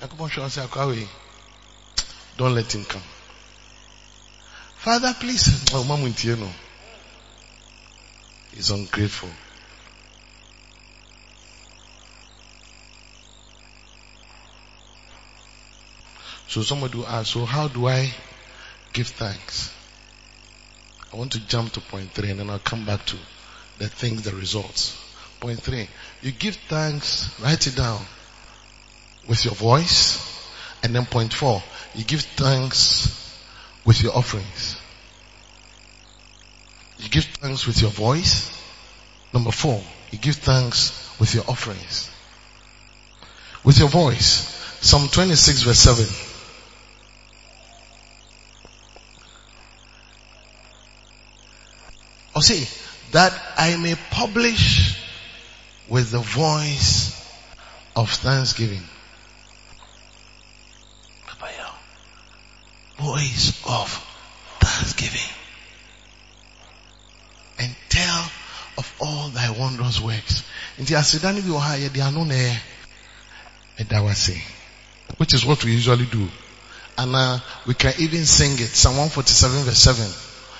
[0.00, 1.08] yakobɔ hwɛ wei
[2.36, 3.02] don't let him come.
[4.76, 6.52] Father please oh mamu ntie no.
[8.52, 9.30] He's ungrateful.
[16.48, 18.14] So somebody will ask, so how do I
[18.92, 19.70] give thanks?
[21.12, 23.16] I want to jump to point three and then I'll come back to
[23.78, 24.96] the things, the results.
[25.40, 25.88] Point three,
[26.20, 28.00] you give thanks, write it down
[29.28, 30.24] with your voice.
[30.82, 31.62] And then point four,
[31.94, 33.14] you give thanks
[33.84, 34.76] with your offerings.
[36.98, 38.52] You give thanks with your voice.
[39.32, 42.10] Number four, you give thanks with your offerings.
[43.64, 44.54] With your voice.
[44.80, 46.27] Psalm 26 verse 7.
[52.38, 52.68] Or say,
[53.10, 54.96] that I may publish
[55.88, 57.10] with the voice
[57.96, 58.84] of thanksgiving.
[62.96, 63.90] Voice of
[64.60, 65.28] thanksgiving.
[67.58, 68.30] And tell
[68.78, 70.44] of all thy wondrous works.
[70.76, 70.92] Which
[75.34, 76.28] is what we usually do.
[76.96, 78.68] And uh, we can even sing it.
[78.68, 80.06] Psalm 147 verse 7.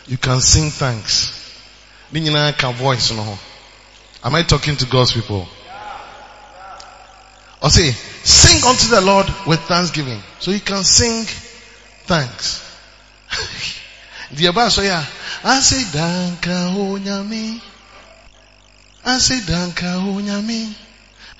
[0.08, 1.37] You can sing thanks.
[2.12, 3.38] Ne nyinaa ka voice no ho.
[4.24, 5.48] Am I talking to God's people?
[7.68, 7.90] Say,
[8.24, 10.22] sing unto the Lord with thanksgiving.
[10.38, 11.24] So you can sing
[12.06, 12.64] thanks.
[14.32, 15.04] The Abba so yeah.
[15.44, 17.60] I say danka onyami.
[19.04, 20.74] I say danka onyami.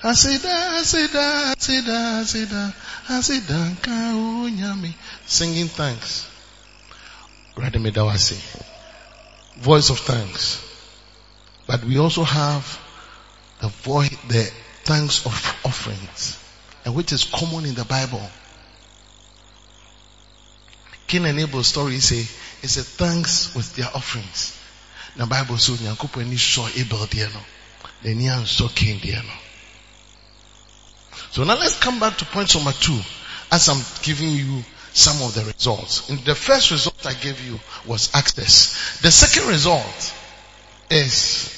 [0.01, 2.71] I say da, I say da, I say da, I say da,
[3.09, 3.89] I say danka
[9.59, 10.65] Voice of thanks.
[11.67, 12.79] But we also have
[13.61, 14.49] the voice, the
[14.83, 15.33] thanks of
[15.65, 16.39] offerings,
[16.85, 18.27] and which is common in the Bible.
[21.07, 22.25] Cain and Abel story say
[22.63, 24.57] it's a thanks with their offerings.
[25.15, 27.41] The Bible says Nyankopɔn ani saw Abel deɛ no,
[28.03, 29.23] n'ani ansɔ Cain deɛ.
[31.31, 32.99] So now let's come back to point number two,
[33.51, 34.63] as I'm giving you
[34.93, 36.09] some of the results.
[36.09, 38.99] And the first result I gave you was access.
[39.01, 40.13] The second result
[40.89, 41.55] is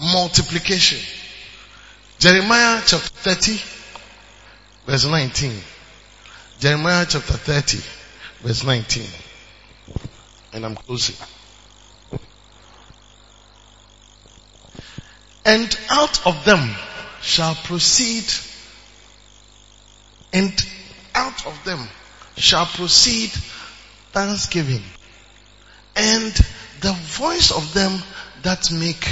[0.00, 0.98] multiplication.
[2.18, 3.60] Jeremiah chapter 30
[4.86, 5.52] verse 19.
[6.58, 7.78] Jeremiah chapter 30
[8.42, 9.06] verse 19.
[10.52, 11.16] And I'm closing.
[15.44, 16.74] And out of them
[17.20, 18.24] shall proceed
[20.32, 20.52] and
[21.14, 21.86] out of them
[22.36, 23.30] shall proceed
[24.12, 24.82] thanksgiving
[25.96, 26.32] and
[26.80, 28.02] the voice of them
[28.42, 29.08] that make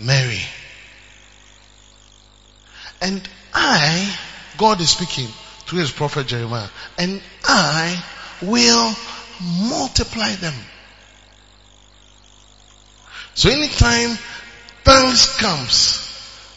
[0.00, 0.40] merry.
[3.00, 4.14] And I,
[4.56, 5.28] God is speaking
[5.66, 6.68] through his prophet Jeremiah,
[6.98, 8.02] and I
[8.42, 8.94] will
[9.68, 10.54] multiply them.
[13.34, 14.18] So anytime
[14.82, 16.07] thanks comes,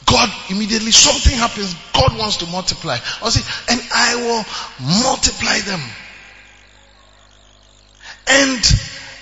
[0.05, 1.75] God immediately something happens.
[1.93, 2.97] God wants to multiply.
[3.23, 5.81] I say, and I will multiply them.
[8.27, 8.63] And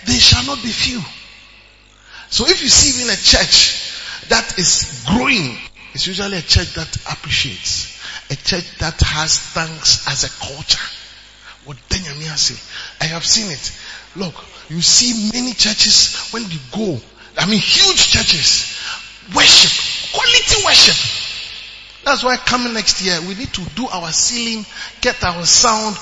[0.06, 1.02] they shall not be few.
[2.30, 5.58] So if you see even a church that is growing,
[5.94, 7.98] it's usually a church that appreciates.
[8.32, 10.86] A church that has thanks as a culture.
[11.66, 11.78] What
[13.02, 13.72] I have seen it.
[14.16, 14.34] Look,
[14.70, 17.00] you see many churches when you go,
[17.38, 18.78] I mean huge churches,
[19.36, 20.96] worship, quality worship.
[22.06, 24.66] That's why coming next year, we need to do our ceiling,
[25.02, 25.96] get our sound.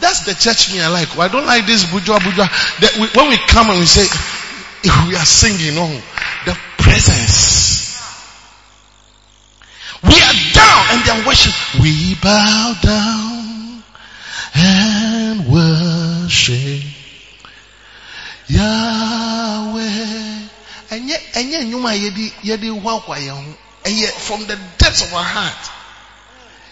[0.00, 1.16] That's the church me I like.
[1.18, 2.18] I don't like this bujwa.
[2.80, 4.06] That we, when we come and we say,
[5.08, 6.02] we are singing, oh,
[6.46, 7.84] the presence.
[10.02, 11.54] We are down and they are worship.
[11.80, 13.82] We bow down
[14.54, 16.82] and worship
[18.48, 20.48] Yahweh.
[23.86, 25.70] Yet from the depths of our heart.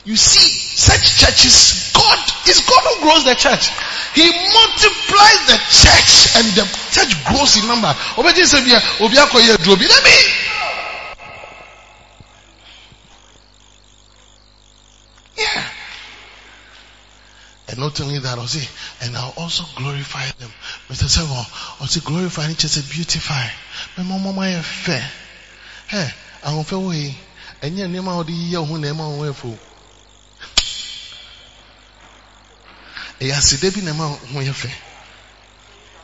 [0.05, 3.71] You see, such churches, God is God who grows the church.
[4.15, 7.95] He multiplies the church and the church grows in number.
[15.39, 15.65] Yeah.
[17.69, 18.69] And not only that, I'll say,
[19.07, 20.51] and I'll also glorify them.
[20.89, 21.09] Mr.
[21.09, 21.31] Seven,
[21.81, 23.47] I'll say glorify and just beautify.
[23.97, 25.09] My mama, my fair.
[25.89, 26.09] Hey,
[26.45, 27.15] I'm fair way.
[27.63, 29.57] And your name out the year who name on way for.
[33.23, 34.71] ɛyɛ asede bi na ɛma ho yɛ fɛ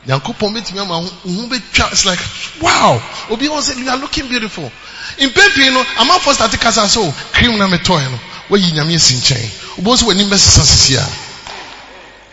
[0.07, 2.19] nyankopɔn bɛtumi ama ho bɛtwa it's like
[2.61, 4.71] wow obi wɔn sɛ you are looking beautiful
[5.19, 8.19] mpɛn pii no amanfoɔ start kasa so cream na metɔɛ no
[8.49, 9.49] wɔyi nyame esi nkyɛn
[9.79, 11.28] obi wɔn sɛ wɔn anim bɛsesa sisi a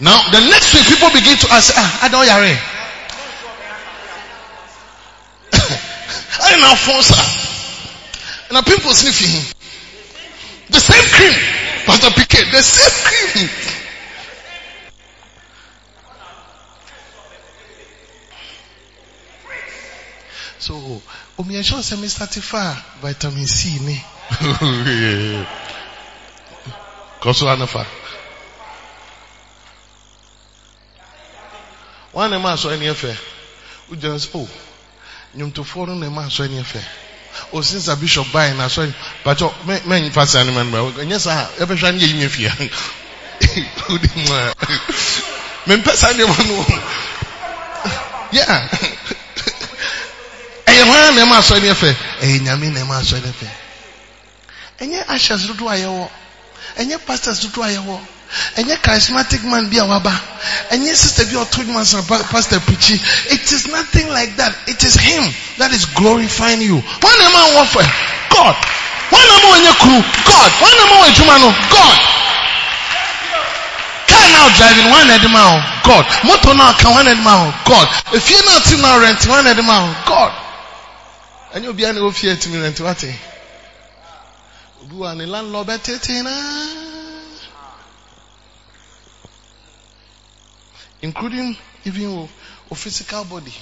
[0.00, 2.54] now the next week people begin to ask ah adan yare
[6.46, 7.18] ayi na afɔn sa
[8.50, 9.44] na people sniffing him.
[10.70, 11.34] the same cream
[11.86, 13.48] pastor PK the same cream.
[20.66, 20.74] So,
[21.38, 22.62] omi ẹ̀ṣọ́ mi start fa
[23.02, 23.96] vitamin C ni.
[27.22, 27.82] Kọ́sọ́ anafa.
[32.16, 33.16] Wọ́n á nà máa sọ ẹni ẹ̀fẹ̀.
[33.90, 34.48] Ó jẹ́ ẹ̀ oh
[35.36, 36.84] nyomtofoɔ no na máa sọ ẹni ẹ̀fẹ̀.
[37.52, 38.94] O since a bishop báyìí na sọ ẹni
[39.24, 39.48] bàtọ́
[39.88, 40.92] mẹ́yìn fásitì ẹni mẹ́rin báyìí.
[41.02, 42.52] Ẹ̀nyẹ́ sá ẹ bẹ hwẹ́ ẹni yẹ yín yẹn fìyà.
[43.92, 44.54] Ó di mu a.
[45.68, 46.56] Mẹ́mpẹ́ sáà ní ẹ̀ma nù.
[48.32, 48.68] Yeah
[50.76, 51.90] ɛyɛ hwan na ɛma asɔre fɛ
[52.20, 53.48] ɛyɛ nyame na ɛma asɔre fɛ
[54.80, 56.08] ɛnyɛ ashes dodo a yɛwɔ
[56.78, 58.00] ɛnyɛ pastors dodo a yɛwɔ
[58.56, 60.12] ɛnyɛ charismatic man bi a waba.
[60.70, 62.94] Ɛnyɛ sister bi a ɔtɔ dwuma san pastor pichi.
[63.32, 64.54] It is nothing like that.
[64.66, 66.80] It is him that is glorifying you.
[66.80, 67.84] Hwan na ɛma wɔn fɛ?
[68.30, 68.56] God.
[69.10, 70.02] Hwan na ɛma wɔn nyɛ kuru?
[70.24, 70.50] God.
[70.58, 71.50] Hwan na ɛma wɔn adwuma no?
[71.70, 71.98] God.
[74.08, 76.06] Car now driving hwan na ɛde ma o god.
[76.24, 77.88] Motor now ka hwan na ɛde ma o god.
[78.12, 80.32] Efie now ti now rent hwan na ɛde ma o god.
[81.54, 83.14] Ɛnyɛ obiara na ofie atumi rent wate.
[84.82, 86.95] Obi wa ne landlord bɛ tete naa
[91.02, 92.28] including even
[92.70, 93.54] o physical body.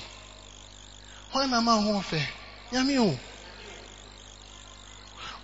[1.34, 2.20] Na ma ho ɔfɛ
[2.72, 3.18] nyame o.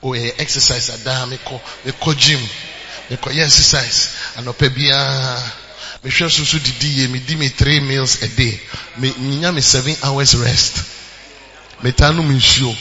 [0.03, 2.41] O yɛ exercise ah, adaa mi kɔ mi kɔ gym.
[3.11, 4.09] Mi kɔ yɛ exercise.
[4.37, 5.43] Anɔpɛ biara
[6.05, 8.61] mehwɛ soso didi yie mi di mi three meals a day.
[8.97, 9.11] Mi
[9.41, 10.85] nya mi seven hours rest.
[11.83, 12.77] Metaa nom nsuo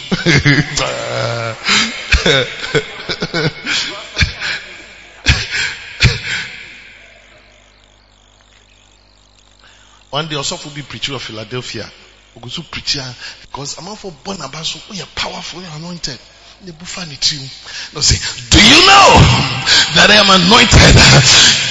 [10.12, 11.90] one day ɔsɔfo bi preacher of philadelphia.
[12.38, 16.20] Ogu so preach a because amanfo bɔ n'aba so oyɛ powerful oyɛ anointed.
[16.62, 19.10] Ne bufa ne do you know
[19.96, 20.92] that I am anointed?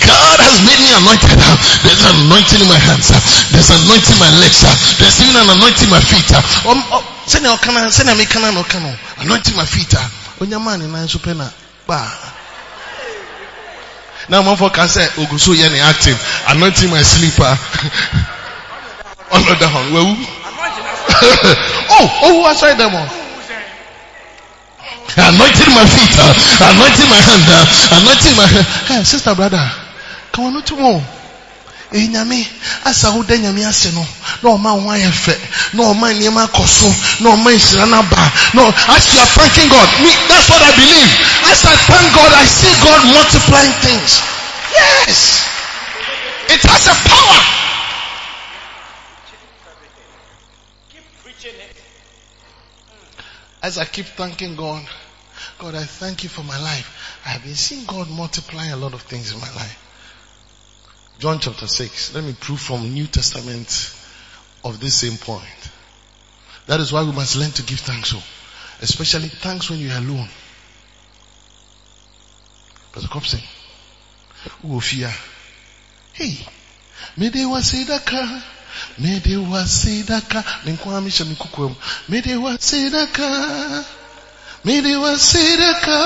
[0.09, 1.37] God has made me anointed.
[1.85, 3.13] There's an anointing in my hands.
[3.53, 4.65] There's an anointing in my legs.
[4.97, 6.33] There's even an anointing in my feet.
[6.65, 8.89] Um, na sɛnea meka na na ɔka no
[9.21, 9.93] anointing my feet.
[9.93, 10.01] A
[10.41, 11.51] onyama ne nan so pɛ na
[14.29, 16.19] na amanfo ka sɛ ogu so active
[16.49, 17.59] anointing my sleeper
[19.33, 20.17] ɔnɔda hɔ wawu
[21.91, 23.09] oh owu asɔre dɛm o.
[25.17, 26.33] Anointing my feet, uh,
[26.71, 28.67] anointing my hand, uh, anointing my hand.
[28.87, 29.59] Hey, sister, brother,
[30.33, 31.03] come on, no tomorrow.
[31.93, 32.47] Ee nyame
[32.85, 34.07] asa wo da nyame ase no
[34.43, 35.35] na ɔma ho ayɛ fɛ
[35.73, 36.89] na ɔma nneɛma akɔ so
[37.25, 38.33] na ɔma nhyira no aba.
[38.53, 41.11] No as you are thanking God me that's what I believe.
[41.49, 44.21] As I thank God I see God multiplying things.
[44.77, 45.49] Yes!
[46.53, 47.41] It has a power.
[53.63, 54.85] As I keep thanking God
[55.59, 57.21] God I thank you for my life.
[57.25, 59.88] I have been seeing God multiplying a lot of things in my life
[61.19, 62.15] John chapter 6.
[62.15, 63.93] Let me prove from New Testament
[64.65, 65.43] of this same point.
[66.67, 68.11] That is why we must learn to give thanks.
[68.11, 68.19] So,
[68.81, 70.29] especially thanks when you are alone.
[72.93, 73.41] Pastor Copson,
[74.63, 75.13] who fear?
[76.13, 76.47] Hey,
[77.17, 78.43] mede wasidaka,
[78.99, 81.75] mede wasidaka, ninkwa misha mikukwem,
[82.09, 83.85] mede wasidaka,
[84.65, 85.99] mede wasidaka,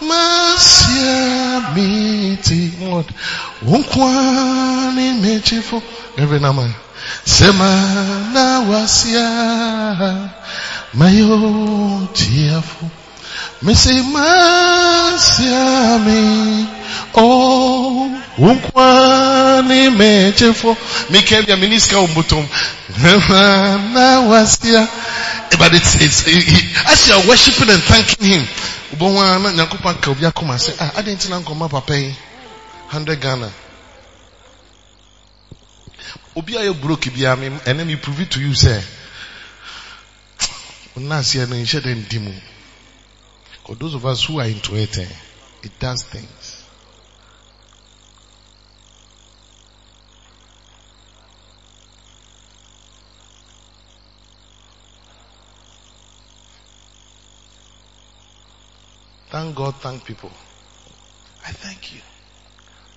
[0.00, 3.06] masya miti mod,
[3.66, 4.12] unkwa
[4.94, 5.82] ni mechifo,
[6.16, 6.68] every nama,
[7.24, 7.70] sema
[8.34, 9.28] na wasya,
[10.94, 12.86] mayo tiafu,
[13.62, 14.18] Mesimasyami
[17.14, 20.76] Oh Unkwani mechefo
[21.10, 22.48] Mikebia miniska umbutum.
[23.92, 24.88] Na wasia.
[25.58, 26.26] But it's, it's,
[26.86, 28.46] as you are worshiping and thanking him
[28.92, 32.14] Ubonwa na nyakupa kaubia kuma say ah I didn't know come papa yi
[32.90, 33.50] 100 Ghana.
[36.36, 38.82] Obi ayo broke bia me and then he prove it to you say
[40.96, 42.32] Unasi na nhyɛ dɛ ndi mu
[43.64, 45.06] For those of us who are into it, eh,
[45.62, 46.62] it does things.
[59.30, 60.30] Thank God, thank people.
[61.46, 62.00] I thank you.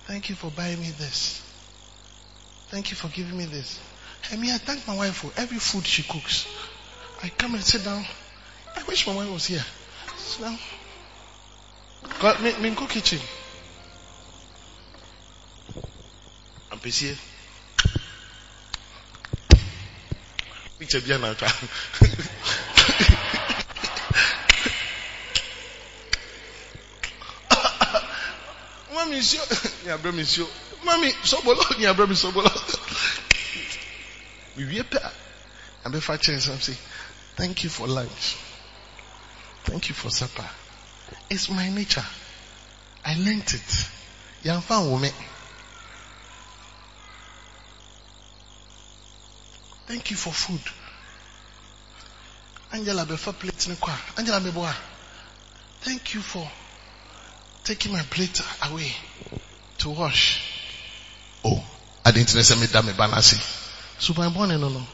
[0.04, 1.42] Thank you for buying me this.
[2.68, 3.80] Thank you for giving me this.
[4.30, 6.46] I mean, I thank my wife for every food she cooks.
[7.22, 8.04] I come and sit down.
[8.76, 9.64] I wish my wife was here.
[12.60, 13.20] Me go kitchen.
[16.72, 17.16] I'm busy.
[20.78, 21.20] Picture bien.
[28.92, 29.42] Mami sio,
[29.84, 30.48] ni abre mi sio.
[30.84, 32.50] Mami sobolo, ni abre mi sobolo.
[34.56, 35.12] We wie pa.
[35.84, 36.76] And be fa chance am say,
[37.36, 38.36] "Thank you for lunch.
[39.66, 40.48] Thank you for supper."
[41.28, 42.04] It's my nature.
[43.04, 43.86] I learnt it.
[44.44, 45.12] Yamfa wome.
[49.86, 50.60] Thank you for food.
[52.72, 53.96] Angela befa plate ne kwa.
[54.16, 54.74] Angela meboa.
[55.82, 56.48] Thank you for
[57.64, 58.92] taking my plate away
[59.78, 60.40] to wash.
[61.44, 61.64] Oh,
[62.04, 63.38] I didn't say me da me banasi.
[64.00, 64.86] So my born no no.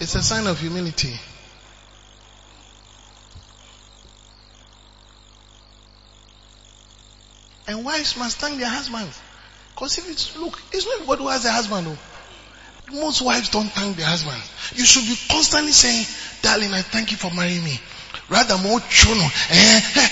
[0.00, 1.18] It's a sign of humility.
[7.66, 9.20] And wives must thank their husbands.
[9.74, 11.86] Because if it's, look, it's not everybody who has a husband.
[11.86, 11.96] No.
[12.92, 14.44] Most wives don't thank their husbands.
[14.74, 16.04] You should be constantly saying,
[16.42, 17.80] darling, I thank you for marrying me.
[18.28, 19.24] Rather more chuno.
[19.50, 20.08] Eh, eh?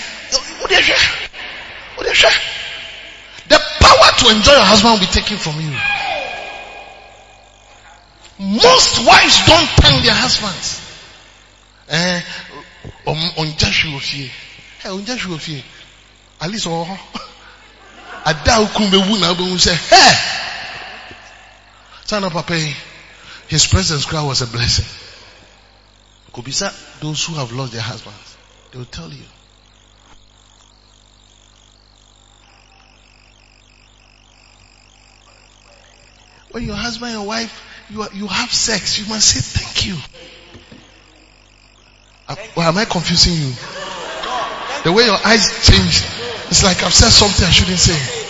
[3.47, 5.71] The power to enjoy your husband will be taken from you.
[8.39, 10.81] Most wives don't thank their husbands.
[11.89, 12.21] Eh.
[16.41, 16.99] At least, oh,
[18.25, 20.15] ada ukun bewu na obewu say, hey!
[22.05, 22.55] Son of Papa,
[23.47, 24.85] his presence cry was a blessing.
[26.33, 28.37] Could be Kubisa, those who have lost their husbands,
[28.71, 29.23] they will tell you.
[36.51, 39.97] When your husband and wife, you, are, you have sex, you must say thank you.
[42.27, 43.53] Uh, well, am I confusing you?
[44.83, 46.03] The way your eyes changed,
[46.49, 48.23] it's like I've said something I shouldn't say.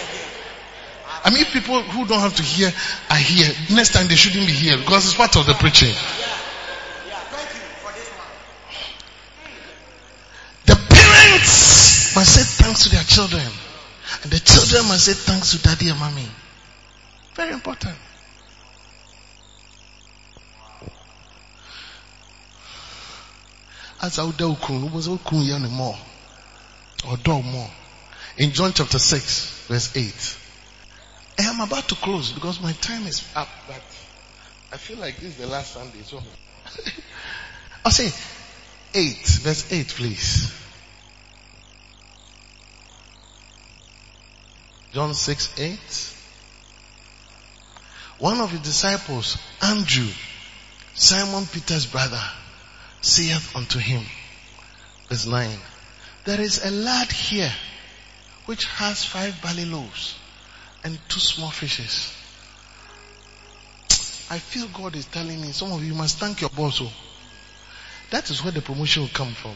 [1.26, 2.72] I mean, people who don't have to hear
[3.10, 3.50] are here.
[3.72, 5.96] Next time they shouldn't be here because it's part of the preaching.
[10.66, 13.48] The parents must say thanks to their children.
[14.24, 16.28] And the children must say thanks to daddy and mommy.
[17.36, 17.96] Very important.
[24.04, 24.42] As would
[24.92, 25.08] was
[25.72, 25.98] more
[27.08, 27.70] or do more.
[28.38, 30.38] In John chapter 6, verse 8.
[31.40, 33.82] I am about to close because my time is up, but
[34.74, 36.22] I feel like this is the last Sunday, so
[37.86, 38.12] I'll say
[38.94, 40.54] 8, verse 8, please.
[44.92, 46.14] John 6, 8.
[48.20, 50.10] One of his disciples, Andrew,
[50.94, 52.22] Simon Peter's brother,
[53.04, 54.02] saith unto him,
[55.10, 55.60] verse 9,
[56.26, 57.52] there is a lad here
[58.46, 60.18] which has five barley loaves
[60.84, 62.14] and two small fishes.
[64.30, 66.80] I feel God is telling me, some of you must thank your boss.
[66.82, 66.92] Oh.
[68.12, 69.56] That is where the promotion will come from.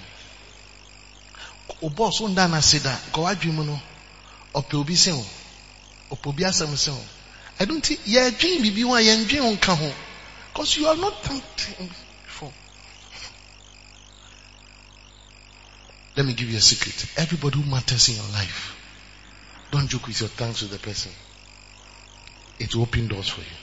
[1.81, 3.01] O boss won't dana say that.
[3.13, 3.79] Go adwim no.
[4.55, 5.25] Ope obi sen o.
[6.11, 6.45] Ope obi.
[6.45, 9.91] I don't think, yeah, dream, bibi wa, yeah, dream on kaho.
[10.53, 11.57] Because you have not thanked
[16.17, 17.05] Let me give you a secret.
[17.15, 18.75] Everybody who matters in your life,
[19.69, 21.11] don't joke with your thanks to the person.
[22.57, 23.57] It will open doors for you.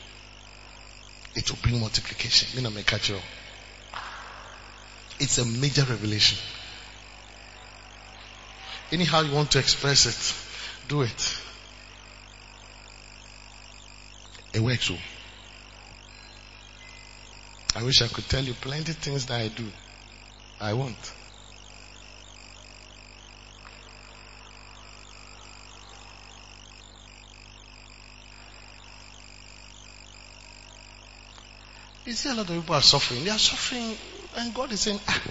[1.34, 2.56] It will bring multiplication.
[2.56, 3.18] Me na me catch you.
[5.18, 6.38] It's a major revelation.
[8.92, 11.36] Anyhow you want to express it, do it.
[14.52, 14.84] It works.
[14.84, 14.94] So.
[17.74, 19.66] I wish I could tell you plenty things that I do.
[20.60, 21.13] I won't.
[32.06, 33.24] You see a lot of people are suffering.
[33.24, 33.96] They are suffering
[34.36, 35.22] and God is saying, ah,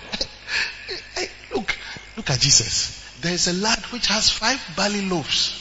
[1.15, 1.78] hey, look,
[2.17, 2.99] look at Jesus.
[3.21, 5.59] There is a lad which has five barley loaves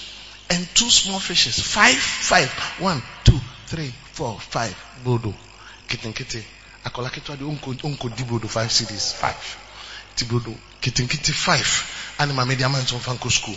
[0.48, 1.58] and two small fishes.
[1.60, 2.48] Five, five.
[2.80, 4.74] One, two, three, four, five.
[5.04, 5.34] Bodo.
[5.86, 6.44] Kitten kitty.
[6.84, 9.12] Akola kitwa unko, unko di bodo five cities.
[9.12, 9.58] Five.
[10.16, 10.54] Ti bodo.
[10.80, 12.16] Kitten kitty five.
[12.18, 13.56] Anima media man Fanko school.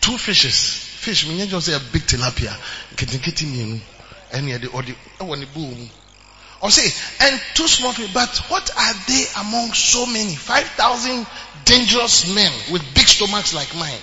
[0.00, 0.84] Two fishes.
[0.98, 2.54] Fish, me just say a big tilapia.
[2.96, 3.80] Kitten kitty mienu.
[4.32, 5.88] Any the, or the, oh, the boom.
[6.60, 6.90] Or say,
[7.24, 10.34] and two small fish, but what are they among so many?
[10.34, 11.26] 5,000
[11.64, 14.00] dangerous men with big stomachs like mine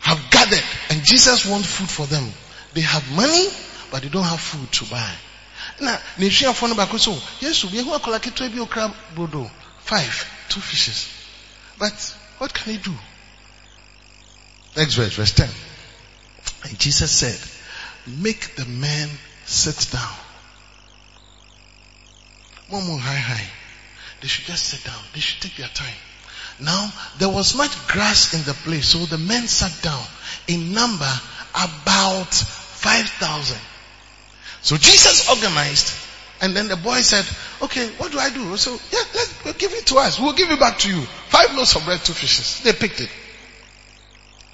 [0.00, 2.28] have gathered and Jesus wants food for them.
[2.74, 3.48] They have money,
[3.90, 5.14] but they don't have food to buy.
[5.80, 9.48] Now, nation phone back so yes, we have a crab bodo.
[9.78, 11.08] Five, two fishes.
[11.78, 12.92] But what can he do?
[14.76, 15.48] Next verse, verse 10.
[16.64, 17.38] And Jesus said,
[18.20, 19.08] make the men
[19.44, 20.16] sit down.
[22.72, 23.50] Momo high high.
[24.22, 25.02] They should just sit down.
[25.12, 25.94] They should take their time.
[26.58, 30.04] Now, there was much grass in the place, so the men sat down.
[30.48, 31.12] In number,
[31.54, 33.58] about 5,000.
[34.62, 35.92] So Jesus organized,
[36.40, 37.26] and then the boy said,
[37.62, 38.56] okay, what do I do?
[38.56, 40.20] So, yeah, let's we'll give it to us.
[40.20, 41.02] We'll give it back to you.
[41.28, 42.62] Five loaves of bread, two fishes.
[42.62, 43.10] They picked it.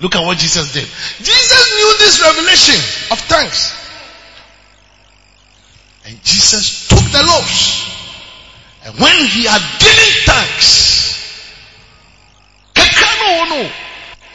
[0.00, 0.86] Look at what Jesus did.
[1.18, 2.76] Jesus knew this revelation
[3.12, 3.74] of thanks.
[6.06, 7.97] And Jesus took the loaves.
[8.88, 11.52] And when he had given thanks,
[12.72, 13.70] kakra no no.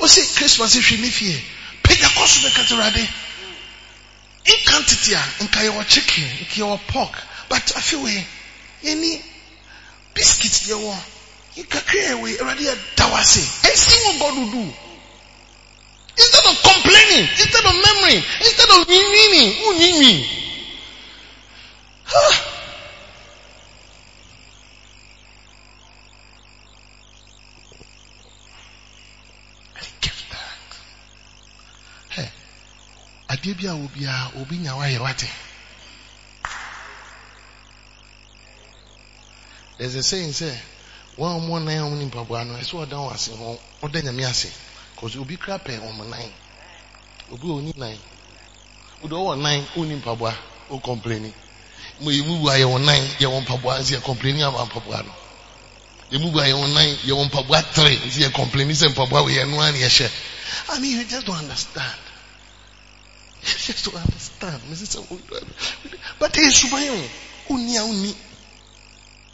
[0.01, 1.41] O say Christmas if you fie.
[1.81, 3.01] Pagya koso be katerade.
[4.45, 7.17] In quantity a nka your chicken, nka your pork,
[7.49, 8.23] but afiwe
[8.83, 9.21] any
[10.13, 11.03] biscuits there were.
[11.55, 13.65] You kakra we already dawase.
[13.65, 14.73] And see what God will do.
[16.15, 20.27] Instead of complaining, instead of murmuring, instead of meaning, unyimi.
[22.05, 22.52] Huh.
[33.33, 35.27] Adeɛ bi a obi a obi nya wayɛ wate.
[39.77, 40.55] There's a saying say,
[41.17, 44.23] wɔn a wɔn nan wɔn nipa bɔ ano ɛsɛ ɔda wɔn ase wɔn ɔda nyame
[44.29, 44.49] ase
[44.95, 46.31] cause obi kura pɛ wɔn nan
[47.31, 47.97] obi a oni nan
[49.03, 50.35] odo ɔwɔ nan oni mpaboa
[50.69, 50.77] o
[51.99, 55.13] mo emu bu ayɛ wɔn nan yɛ wɔn mpaboa nsi yɛ ama mpaboa no.
[56.11, 59.29] Emu bu ayɛ wɔn nan yɛ wɔn mpaboa three nsi yɛ complaini sɛ mpaboa wɔ
[59.33, 60.11] yɛ ni yɛ
[60.69, 61.99] I mean you just don't understand
[63.43, 64.61] just don't understand
[66.19, 66.35] but
[67.49, 68.15] oni a.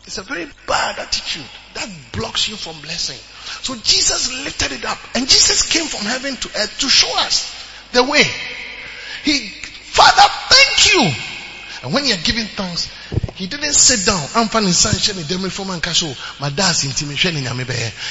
[0.05, 1.45] It's a very bad attitude
[1.75, 3.19] that blocks you from blessing.
[3.61, 7.53] So Jesus lifted it up and Jesus came from heaven to earth to show us
[7.91, 8.23] the way.
[9.23, 11.11] He, Father, thank you.
[11.83, 12.89] And when you're giving thanks,
[13.35, 14.21] he didn't sit down.
[14.35, 16.13] I'm finding sunshine in the from castle.
[16.41, 17.45] My dad's intimation in.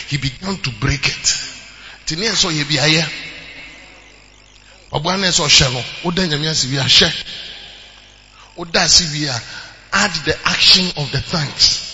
[0.07, 1.26] He began to break it.
[2.07, 3.28] Tini so ye bi
[4.93, 5.82] Obuane so hye no.
[6.05, 7.12] Oda nyame asi wi ahye.
[8.57, 9.41] Oda asi wi a
[9.93, 11.84] add the action of the thanks.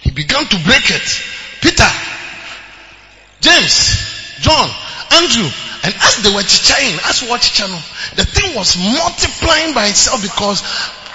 [0.00, 1.22] He began to break it.
[1.60, 1.90] Peter,
[3.40, 4.70] James, John,
[5.12, 5.50] Andrew,
[5.82, 7.78] and as they were chichaing, as we were chichano,
[8.14, 10.62] the thing was multiplying by itself because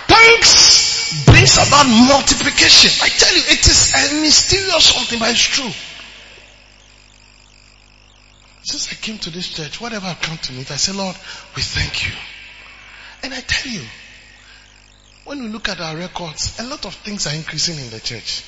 [0.07, 2.91] thanks brings about multiplication.
[3.03, 5.71] I tell you, it is a mysterious something, but it's true.
[8.63, 11.15] Since I came to this church, whatever I've come to meet, I say, Lord,
[11.55, 12.13] we thank you.
[13.23, 13.81] And I tell you,
[15.25, 18.43] when we look at our records, a lot of things are increasing in the church.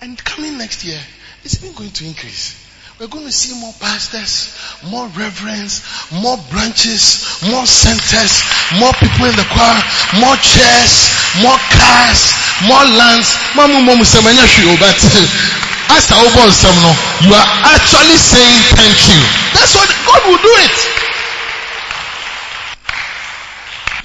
[0.00, 1.00] And coming next year,
[1.44, 2.56] it's even going to increase.
[2.98, 4.52] We're going to see more pastors,
[4.84, 5.80] more reverends,
[6.12, 8.44] more branches, more centers,
[8.76, 9.80] more people in the choir,
[10.20, 11.08] more chairs,
[11.40, 12.20] more cars,
[12.68, 13.32] more lands.
[15.90, 16.94] Mamu mamu semenya
[17.26, 19.20] but as you are actually saying thank you.
[19.58, 20.76] That's what God will do it.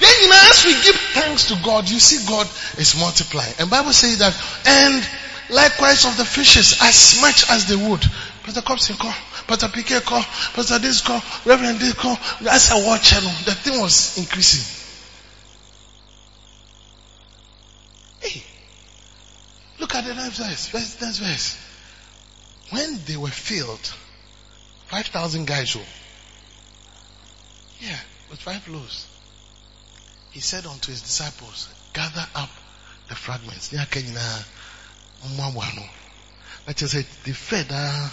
[0.00, 2.46] Then you know, as we give thanks to God, you see God
[2.78, 3.54] is multiplying.
[3.58, 4.34] And Bible says that,
[4.66, 5.02] and
[5.48, 8.04] likewise of the fishes, as much as they would.
[8.42, 9.14] Pastor Copson call,
[9.46, 10.22] Pastor PK call,
[10.54, 12.18] Pastor this call, Reverend this call.
[12.50, 14.64] As I watch channel, the thing was increasing.
[18.20, 18.42] Hey,
[19.80, 21.65] look at the next verse, verse, next verse.
[22.70, 23.94] When they were filled,
[24.86, 25.76] 5,000 guys.
[27.80, 27.98] Yeah,
[28.30, 29.06] with five loaves.
[30.30, 32.50] He said unto his disciples, gather up
[33.08, 33.68] the fragments.
[33.68, 33.88] That
[36.76, 38.08] just said, the fed, uh,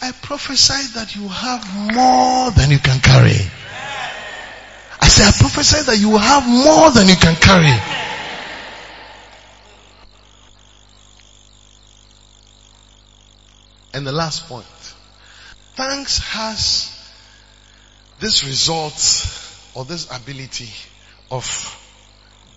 [0.00, 3.38] I prophesy that you have more than you can carry.
[5.00, 8.07] I say, I prophesy that you have more than you can carry.
[13.98, 14.64] And the last point.
[15.74, 16.88] Thanks has
[18.20, 18.94] this result
[19.74, 20.68] or this ability
[21.32, 21.44] of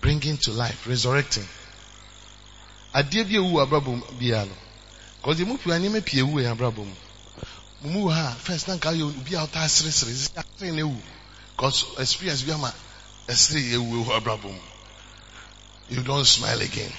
[0.00, 1.42] bringing to life, resurrecting.
[2.94, 3.02] Ha
[8.38, 9.44] first na nka yɛ obi a
[11.56, 12.44] cause experience.
[15.88, 16.92] You don't smile again.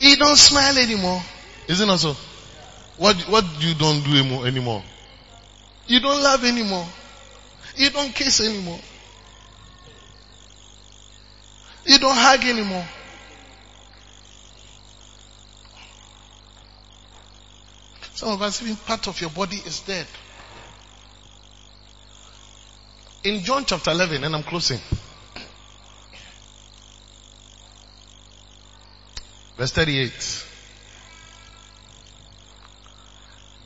[0.00, 1.22] You don't smile anymore.
[1.68, 2.16] Isn't it so?
[2.96, 4.82] What what you don't do anymore?
[5.86, 6.86] You don't love anymore.
[7.76, 8.80] You don't kiss anymore.
[11.84, 12.86] You don't hug anymore.
[18.14, 20.06] Some of us, even part of your body is dead.
[23.24, 24.78] In John chapter 11, and I'm closing.
[29.56, 30.46] Verse 38.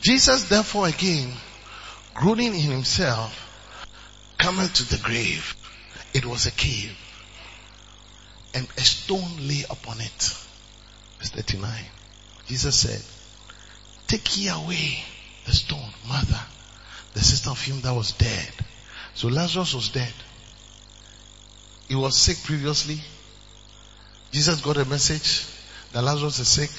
[0.07, 1.33] Jesus therefore again,
[2.15, 3.35] groaning in himself,
[4.39, 5.57] cometh to the grave.
[6.15, 6.97] It was a cave
[8.55, 10.37] and a stone lay upon it.
[11.19, 11.85] Verse 39.
[12.47, 13.03] Jesus said,
[14.07, 15.03] take ye away
[15.45, 16.41] the stone, mother,
[17.15, 18.53] the sister of him that was dead.
[19.15, 20.15] So Lazarus was dead.
[21.89, 23.01] He was sick previously.
[24.31, 25.45] Jesus got a message
[25.93, 26.71] that Lazarus is sick.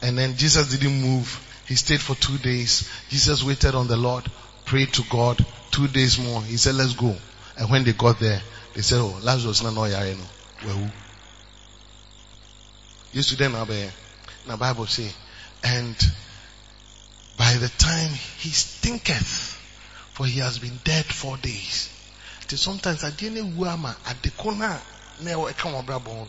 [0.00, 1.44] And then Jesus didn't move.
[1.68, 2.90] He stayed for two days.
[3.10, 4.24] Jesus waited on the Lord,
[4.64, 5.44] prayed to God.
[5.70, 6.42] Two days more.
[6.42, 7.14] He said, let's go.
[7.58, 8.40] And when they got there,
[8.74, 10.24] they said, oh, Lazarus na no yare no.
[10.64, 10.90] Well,
[13.12, 13.90] used to then have a,
[14.46, 15.10] the Bible say,
[15.62, 15.94] and
[17.36, 19.54] by the time he stinketh,
[20.14, 21.90] for he has been dead four days.
[22.46, 24.80] Till sometimes I didn't wama at the corner
[25.20, 26.28] never come on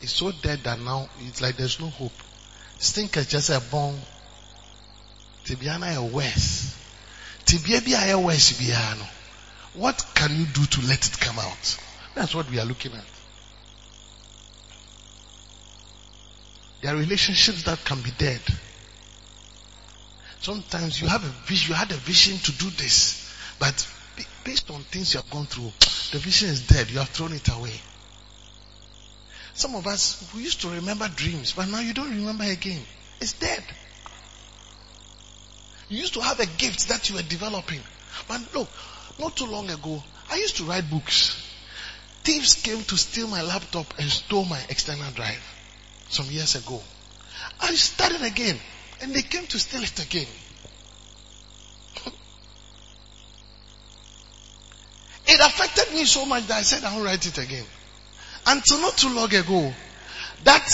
[0.00, 2.12] It's so dead that now it's like there's no hope.
[2.78, 3.98] Stinketh just a bone.
[5.44, 6.76] Tibiana a worse.
[7.44, 8.58] Tibia a worse.
[9.74, 11.78] What can you do to let it come out?
[12.14, 13.04] That's what we are looking at.
[16.80, 18.40] There are relationships that can be dead.
[20.40, 23.88] Sometimes you have a vision, you had a vision to do this, but
[24.44, 25.72] based on things you have gone through,
[26.12, 26.90] the vision is dead.
[26.90, 27.80] You have thrown it away.
[29.54, 32.82] Some of us, we used to remember dreams, but now you don't remember again.
[33.20, 33.64] It's dead.
[35.94, 37.78] You used to have a gift that you were developing.
[38.26, 38.68] But look,
[39.20, 41.40] not too long ago, I used to write books.
[42.24, 45.40] Thieves came to steal my laptop and stole my external drive
[46.08, 46.82] some years ago.
[47.60, 48.58] I started again
[49.02, 50.26] and they came to steal it again.
[55.28, 57.66] it affected me so much that I said I won't write it again.
[58.46, 59.72] Until not too long ago,
[60.42, 60.68] that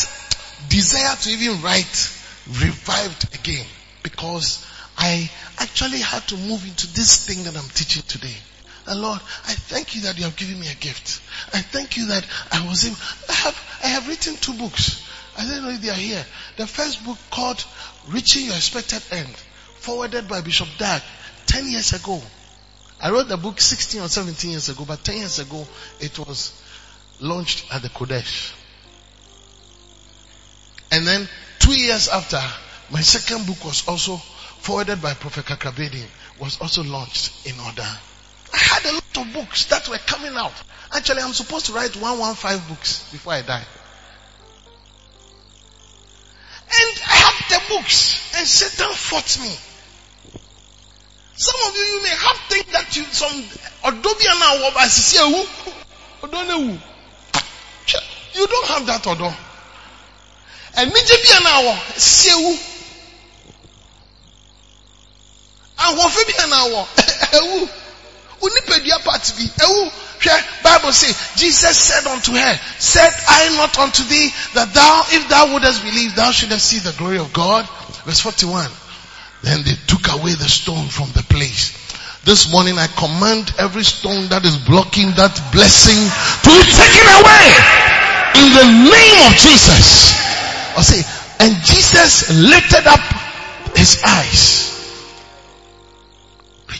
[0.70, 2.10] desire to even write
[2.48, 3.66] revived again
[4.02, 4.64] because
[5.02, 8.36] I actually had to move into this thing that I'm teaching today.
[8.86, 11.22] And Lord, I thank you that you have given me a gift.
[11.54, 12.96] I thank you that I was able,
[13.30, 15.02] I have, I have written two books.
[15.38, 16.22] I don't know if they are here.
[16.58, 17.64] The first book called
[18.08, 19.34] Reaching Your Expected End,
[19.76, 21.00] forwarded by Bishop Dag
[21.46, 22.20] 10 years ago.
[23.00, 25.66] I wrote the book 16 or 17 years ago, but 10 years ago
[25.98, 26.52] it was
[27.20, 28.52] launched at the Qodesh.
[30.92, 31.26] And then
[31.58, 32.42] two years after,
[32.90, 34.20] my second book was also
[34.60, 36.06] forwarded by Prophet Kakra Baiden,
[36.38, 37.86] was also launched in order.
[38.52, 40.52] I had a lot of books that were coming out.
[40.92, 43.64] Actually, I'm supposed to write 115 books before I die.
[46.72, 49.54] And I had the books, and Satan fought me.
[51.34, 53.44] Some of you, you may have think that you, some,
[53.82, 54.54] Adobe now,
[58.34, 59.32] you don't have that odo.
[60.76, 62.69] And now, sewu.
[65.80, 66.86] Ahoɔfɛ bi na awɔ
[67.32, 67.68] ɛwu
[68.42, 74.04] onipadua part bi ɛwu hwɛ bible say jesus said unto her said i not unto
[74.04, 77.66] thee that thou if thou wouldest believe thou shouldest see the glory of god?
[78.04, 78.70] Verse 41
[79.42, 81.72] then they took away the stone from the place.
[82.24, 87.46] This morning I command every stone that is blocking that blessing to be taken away
[88.36, 90.12] in the name of Jesus.
[90.76, 91.00] I say,
[91.40, 93.00] and Jesus lifted up
[93.74, 94.79] his eyes.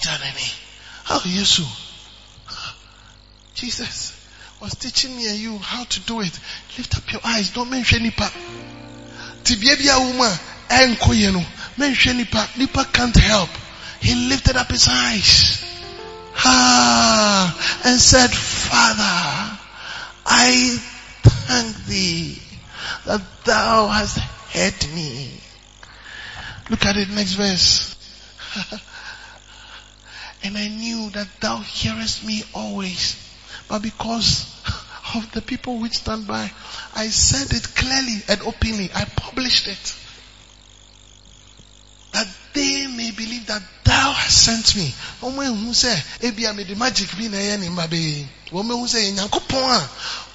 [0.03, 1.45] How you?
[3.55, 4.17] Jesus
[4.61, 6.39] was teaching me and you how to do it.
[6.79, 7.51] Lift up your eyes.
[7.53, 8.31] Don't mention nipa.
[9.45, 10.39] Tibia uma
[10.69, 11.45] enko yeno.
[11.77, 12.49] Mention nipa.
[12.57, 13.51] Nipa can't help.
[14.01, 15.65] He lifted up his eyes.
[16.37, 19.59] Ah, and said, Father,
[20.25, 20.79] I
[21.23, 22.41] thank thee
[23.05, 25.39] that thou hast heard me.
[26.71, 27.97] Look at it next verse.
[30.43, 33.17] and I knew that thou hearest me always.
[33.69, 34.47] But because
[35.15, 36.51] of the people which stand by,
[36.95, 38.91] I said it clearly and openly.
[38.95, 39.95] I published it.
[42.13, 44.93] That they may believe that thou hast sent me.
[45.23, 48.27] Ọmọ ehu sẹ, ebi a mede magic bi na ẹyẹ ne mba bẹyẹ.
[48.53, 49.89] Ọmọ ehu sẹ, Nyankopɔn a,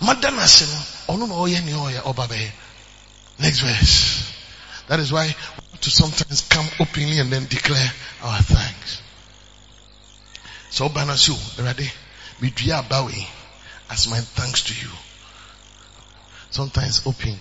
[0.06, 0.66] mada n'ase
[1.08, 2.52] no, ɔyɛ ɔba bɛyɛ.
[3.40, 4.24] Next verse.
[4.88, 5.34] That is why we
[5.72, 7.92] have to sometimes come openly and then declare
[8.24, 9.02] our thanks.
[10.76, 11.90] So ɔba na so, Awurade,
[12.42, 13.26] medua aba wei
[13.90, 14.92] as my thanks to you.
[16.50, 17.40] Sometimes open.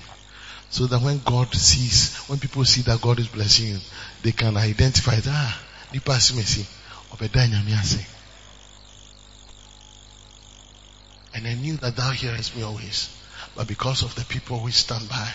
[0.70, 3.80] So that when God sees, when people see that God is blessing you,
[4.22, 5.24] they can identify it.
[5.26, 5.60] Ah,
[5.92, 6.64] nipa si mesi,
[7.10, 8.06] obeda nyame ase.
[11.34, 13.10] And I knew that thou hearest me always.
[13.56, 15.28] But because of the people who stand by,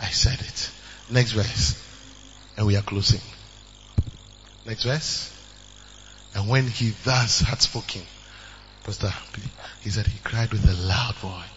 [0.00, 0.70] I said it.
[1.08, 1.80] Next verse.
[2.56, 3.20] And we are closing.
[4.66, 5.33] Next verse.
[6.34, 8.02] And when he thus had spoken,
[8.82, 9.12] Pastor,
[9.82, 11.48] he said he cried with a loud voice,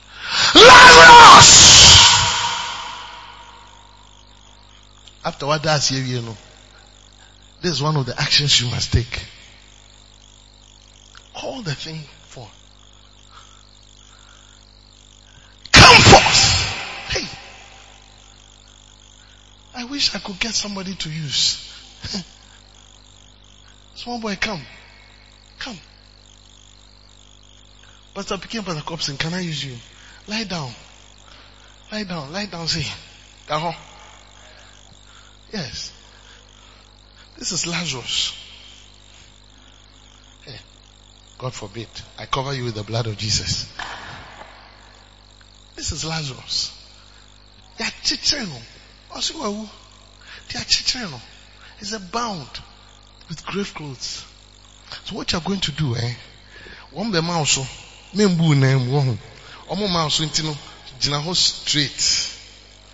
[0.55, 1.97] Lazarus!
[5.25, 6.37] After what does here, you know,
[7.61, 9.25] this is one of the actions you must take.
[11.33, 12.47] Call the thing for.
[15.71, 17.09] Come forth!
[17.09, 17.27] Hey!
[19.75, 21.63] I wish I could get somebody to use.
[23.97, 24.61] Small boy, come.
[25.57, 25.77] Come.
[28.13, 29.75] Pastor Pikin, Pastor Cobson, can I use you?
[30.27, 30.71] Lie down.
[31.91, 32.85] Lie down, lie down, say.
[33.47, 33.75] Gaho.
[35.51, 35.91] Yes.
[37.39, 38.37] This is Lazarus.
[40.45, 40.59] Hey,
[41.39, 41.89] God forbid.
[42.19, 43.67] I cover you with the blood of Jesus.
[45.75, 46.71] This is Lazarus.
[47.79, 48.61] They are chicheno.
[49.09, 51.19] They are chicheno.
[51.79, 52.61] He's a bound
[53.29, 54.25] with grave clothes.
[55.05, 56.13] So what you are going to do, eh?
[56.91, 57.57] One the mouse,
[58.13, 59.17] membu name one.
[59.69, 60.55] Omo mouse intino,
[60.99, 62.33] jina ho straight.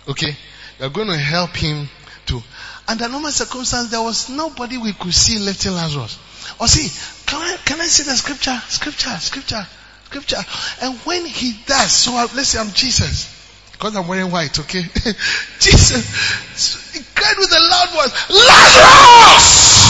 [0.08, 0.36] Okay?
[0.78, 1.88] You are going to help him
[2.26, 2.42] to.
[2.86, 6.18] Under normal circumstances, there was nobody we could see lifting Lazarus.
[6.60, 6.90] Or see,
[7.26, 8.60] can I, can I see the scripture?
[8.68, 9.66] Scripture, scripture,
[10.06, 10.44] scripture.
[10.82, 13.30] And when he does, so I, let's say I'm Jesus.
[13.72, 14.82] Because I'm wearing white, okay?
[15.58, 19.83] Jesus, he cried with a loud voice, Lazarus!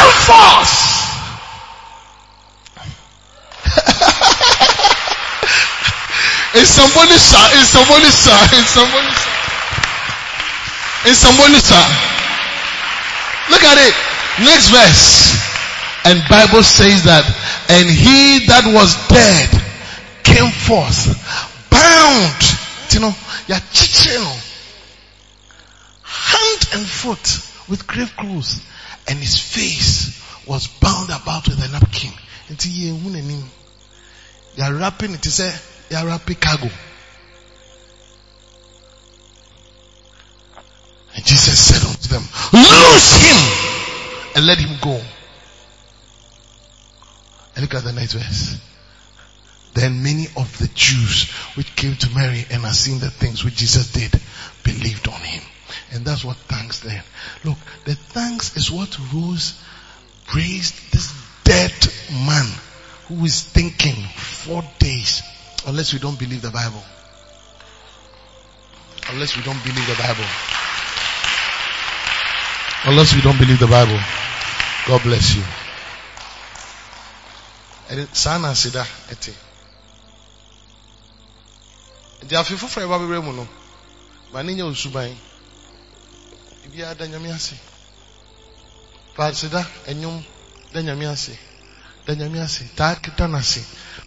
[0.00, 0.72] Come forth!
[6.56, 7.44] Is somebody sir?
[7.60, 8.40] Is somebody sir?
[8.56, 9.30] Is somebody sir?
[11.04, 11.52] Is somebody?
[13.50, 13.94] Look at it.
[14.44, 15.36] Next verse.
[16.04, 17.24] And Bible says that,
[17.68, 19.50] and he that was dead
[20.24, 21.12] came forth,
[21.70, 22.40] bound,
[22.94, 23.12] you know,
[23.70, 24.32] chicheno,
[26.02, 28.62] hand and foot with grave clothes,
[29.08, 32.12] and his face was bound about with a napkin.
[32.48, 33.50] Until ye him.
[34.56, 35.22] They are wrapping it,
[35.88, 36.68] they are wrapping cargo.
[41.14, 42.22] And Jesus said unto them,
[42.52, 45.00] loose him and let him go.
[47.54, 48.60] And look at the next verse.
[49.74, 53.56] Then many of the Jews which came to Mary and had seen the things which
[53.56, 54.20] Jesus did
[54.64, 55.42] believed on him.
[55.92, 57.02] And that's what thanks then.
[57.44, 59.60] Look, the thanks is what rose,
[60.34, 61.12] raised this
[61.44, 61.72] dead
[62.26, 62.46] man
[63.08, 65.22] who is thinking four days.
[65.66, 66.82] Unless we don't believe the Bible.
[69.10, 70.24] Unless we don't believe the Bible.
[72.84, 73.98] Unless we don't believe the Bible.
[74.86, 75.42] God bless you.
[78.12, 79.34] saa na aseda ɛte
[82.22, 83.48] nti afe foforɔ ɛba bɛbrɛ mu no
[86.64, 87.56] ebiara da nyame ase
[89.16, 90.22] Faasida enyom
[90.72, 91.38] da nyame ase.
[92.06, 92.64] Da nyame ase.
[92.76, 93.60] Taa da n'ase.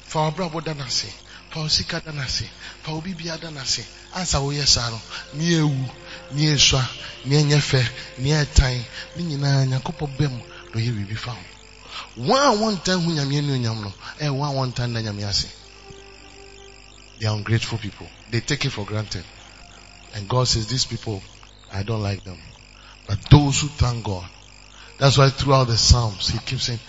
[0.08, 1.08] Fa w'abrabɔ da n'ase.
[1.51, 2.49] Fa wo sika da n'ase.
[2.82, 3.84] Fa wo bibia da n'ase.
[4.16, 5.01] Ansa woyɛ saa no,
[5.34, 5.89] ne ewu,
[6.32, 6.88] ne esua,
[7.26, 7.82] ne ɛnyɛ fɛ,
[8.20, 8.86] ne ɛtan,
[9.16, 10.32] ne nyinaa Nyankopɔn bɛm
[10.74, 11.43] na ɔyɛ fa ho.
[12.18, 15.47] Wɔn a wɔntan hu nyame anuonyam no, ɛyɛ eh, wɔn a wɔntan da nyame ase.
[17.20, 18.08] They are ungrateful people.
[18.30, 19.24] They take it for granted.
[20.14, 21.22] And God says, these people,
[21.74, 22.38] I don't like them.
[23.07, 24.30] But those who thank God,
[24.99, 26.80] that's why throughout the Psalms, he keeps saying,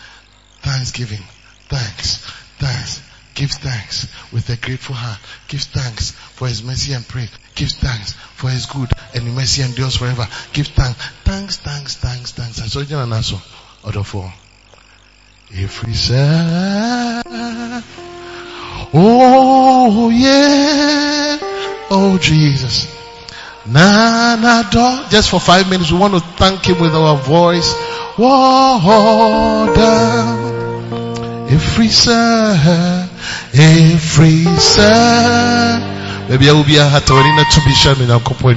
[0.61, 1.23] thanksgiving,
[1.69, 2.19] thanks,
[2.59, 3.03] thanks,
[3.35, 5.19] give thanks with a grateful heart.
[5.49, 7.31] Give thanks for his mercy and praise.
[7.55, 10.29] Give thanks for his good and mercy endures forever.
[10.53, 12.61] Give thanks, thanks, thanks, thanks, thanks.
[12.61, 13.39] I saw you and also,
[13.83, 14.33] other four.
[15.51, 17.23] If we say,
[18.93, 21.39] oh yeah,
[21.91, 23.04] oh Jesus.
[23.67, 25.09] Na na do.
[25.11, 27.75] Just for five minutes, we want to thank Him with our voice.
[28.19, 29.25] Water.
[31.77, 33.09] We say,
[33.53, 34.45] if we
[36.29, 37.73] maybe I will be a hatarina to be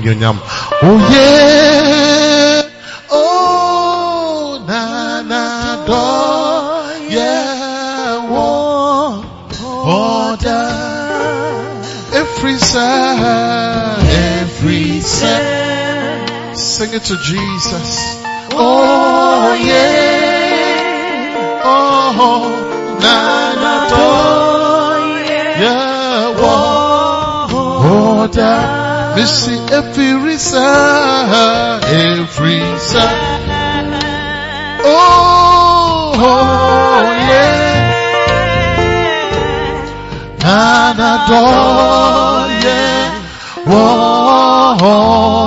[0.04, 0.40] your yam.
[0.84, 2.27] Oh yeah.
[16.88, 18.00] Sing it to Jesus.
[18.54, 21.36] Oh yeah.
[21.66, 22.48] Oh
[23.04, 23.18] na
[23.62, 24.08] na do.
[25.64, 26.32] Yeah.
[26.40, 27.48] wa-
[27.84, 28.60] Water.
[29.18, 33.20] Missy every side, every side.
[34.86, 37.68] Oh, oh, yeah.
[41.38, 42.82] Anadoye
[43.66, 43.70] woda oh,
[44.82, 45.47] oh,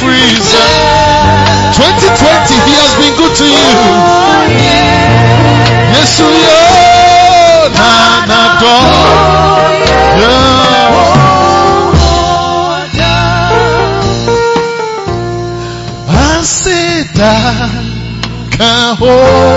[0.00, 0.64] Efirisa
[1.76, 3.68] 2020 He has been good to you.
[5.92, 8.76] Yesu yo na na do
[16.08, 17.32] Asida
[18.56, 19.49] ka ho nyame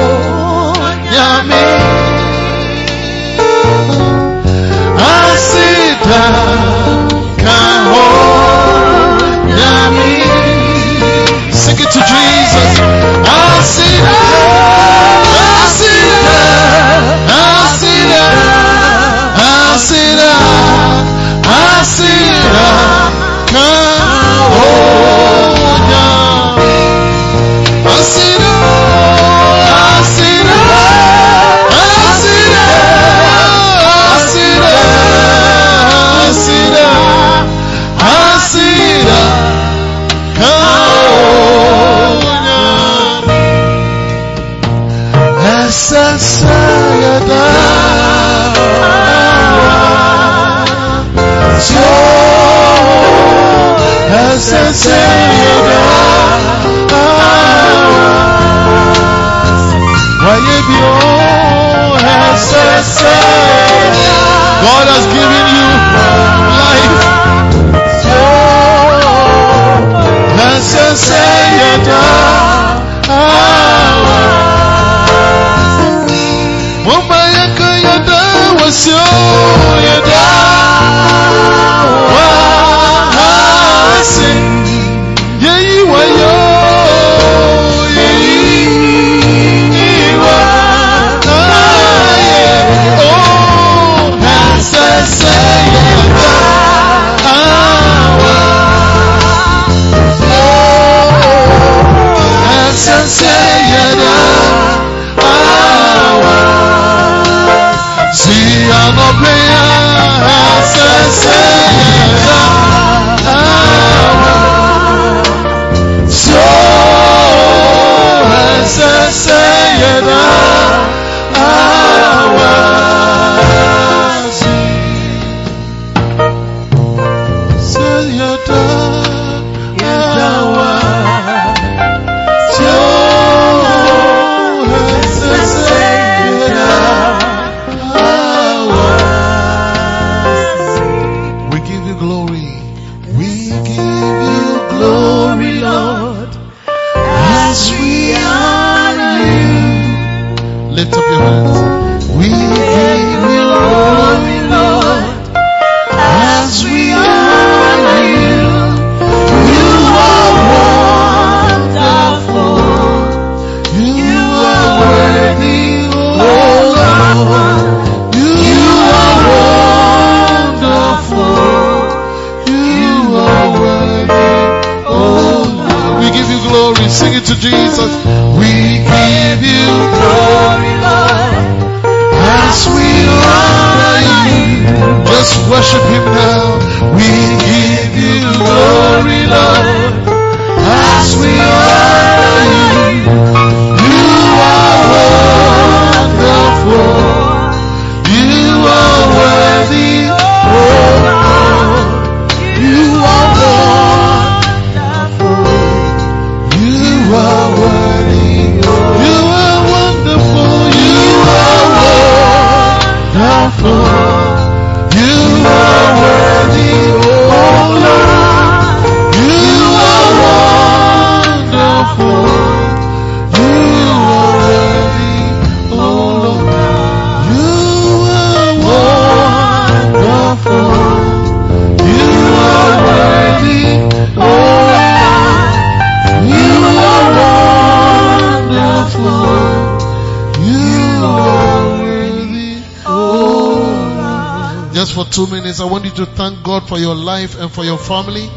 [246.43, 248.27] thank God for your life and for your family.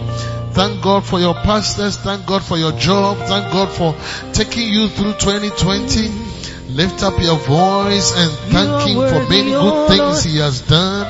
[0.52, 1.96] Thank God for your pastors.
[1.96, 3.18] Thank God for your job.
[3.18, 3.96] Thank God for
[4.32, 6.70] taking you through 2020.
[6.70, 11.04] Lift up your voice and thank Him for many good things He has done.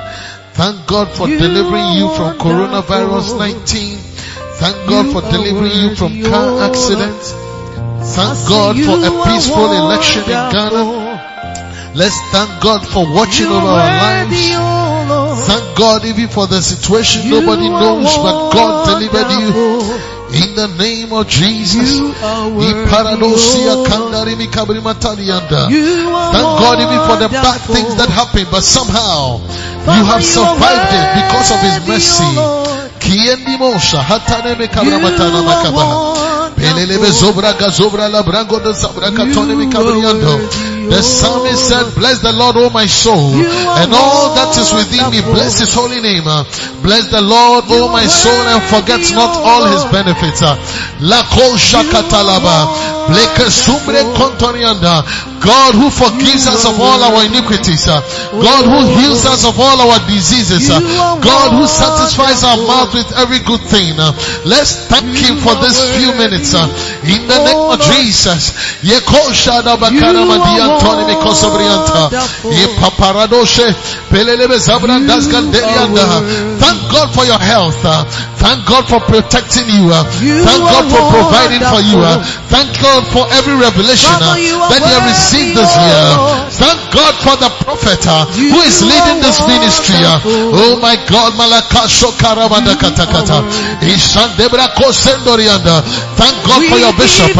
[0.54, 3.98] Thank God for delivering you from coronavirus 19.
[4.56, 7.32] Thank God for delivering you from car accidents.
[8.16, 11.92] Thank God for a peaceful election in Ghana.
[11.94, 14.55] Let's thank God for watching over our lives.
[15.76, 19.52] God even for the situation nobody knows, but God delivered you.
[20.26, 22.00] In the name of Jesus.
[22.00, 22.90] Thank
[26.58, 29.38] God even for the bad things that happened, but somehow
[29.86, 32.24] you have survived it because of His mercy.
[32.98, 36.50] Kiendi mosha hataneme kabramatana makabaha.
[36.56, 40.40] Pelelebe zobra gazobra la brango de zabra katone mi kabriando.
[40.88, 45.20] The psalmist said, Bless the Lord, O my soul, and all that is within me.
[45.20, 46.24] Bless His holy name.
[46.82, 50.42] Bless the Lord, O my soul, and forget not all His benefits.
[51.00, 51.22] La
[53.06, 53.14] kosha katalaba.
[53.14, 55.04] Bleke sumbre kontonianda.
[55.40, 57.86] God who forgives us of all our iniquities.
[57.86, 60.68] God who heals us of all our diseases.
[60.68, 63.96] God who satisfies our mouth with every good thing.
[64.44, 66.54] Let's thank Him for this few minutes.
[66.54, 68.52] In the name of Jesus.
[68.82, 72.10] Yekosha da bakara madian Tony Mikosobrianta.
[72.50, 73.70] Ipaparadoshe.
[74.10, 76.58] Pelelebe Zabrandas Gandelianda.
[76.58, 77.76] Thank God for your health.
[78.38, 79.90] Thank God for protecting you.
[79.90, 82.00] Thank God for providing for you.
[82.50, 86.06] Thank God for every revelation that you have received this year.
[86.50, 90.00] Thank God for the prophet uh, who is leading this ministry.
[90.04, 90.20] Uh.
[90.24, 93.42] Oh my God, Malakasho Karamada Katakata.
[96.16, 97.32] Thank God for your bishop.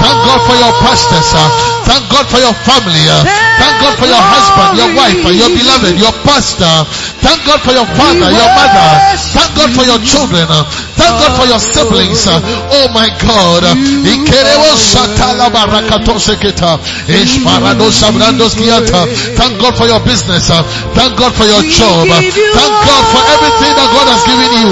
[0.00, 1.30] Thank God for your pastors.
[1.34, 1.75] Uh.
[1.86, 2.98] Thank God for your family.
[3.06, 3.22] Uh,
[3.62, 6.74] thank God for your husband, your wife, uh, your beloved, your pastor.
[7.22, 8.90] Thank God for your father, your mother.
[9.32, 10.46] Thank God for your children.
[10.50, 10.64] Uh,
[10.98, 12.26] thank God for your siblings.
[12.26, 13.62] Oh my God.
[14.02, 16.78] Ikerewo shatala barakatoseketa.
[17.06, 19.06] Ishparado sabrandos kiata.
[19.38, 20.50] Thank God for your business.
[20.94, 22.06] Thank God for your job.
[22.10, 24.70] Thank God for everything that God has given you.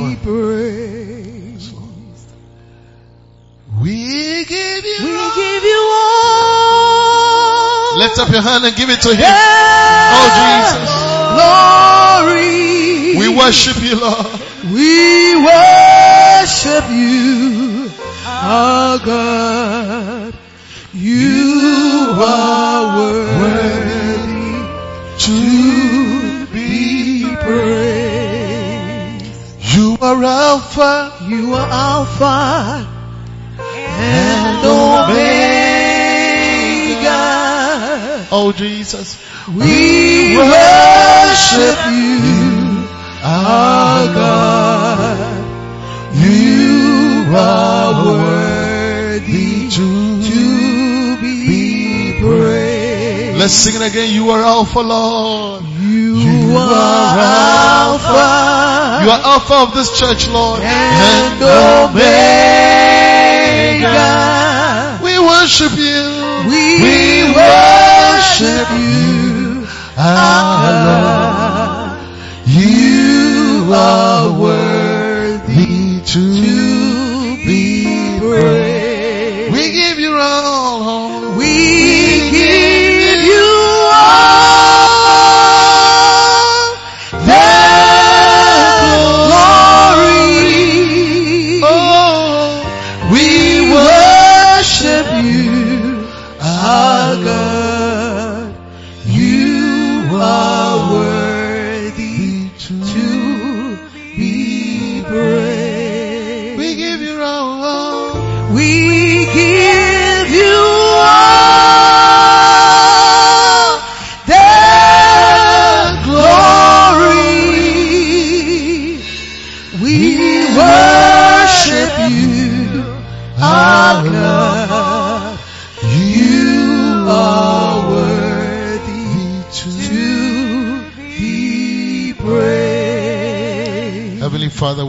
[3.82, 6.32] We give you We give you all.
[7.98, 9.26] Lift up your hand and give it to him.
[10.14, 10.28] Oh
[11.36, 12.42] Glory.
[12.42, 13.18] Jesus.
[13.18, 14.28] We worship you, Lord.
[14.72, 17.92] We worship you,
[18.26, 20.34] our God.
[20.94, 22.98] You are
[23.40, 24.68] worthy
[25.20, 29.26] to be praised.
[29.74, 31.14] You are Alpha.
[31.30, 32.86] You are Alpha
[33.58, 35.08] and Omega.
[38.30, 39.18] Oh Jesus.
[39.48, 42.84] We worship you,
[43.24, 45.40] our God.
[46.16, 47.71] You are
[53.42, 54.14] Let's sing it again.
[54.14, 55.64] You are Alpha, Lord.
[55.66, 60.62] You are Alpha You are Alpha of this church, Lord.
[60.62, 62.20] and Omega.
[65.02, 66.46] We worship you.
[66.54, 69.66] We worship you,
[69.98, 71.98] our Lord.
[72.46, 76.61] You are worthy to to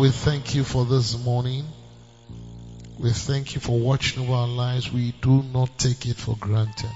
[0.03, 1.65] we thank you for this morning.
[2.99, 4.91] We thank you for watching over our lives.
[4.91, 6.91] We do not take it for granted.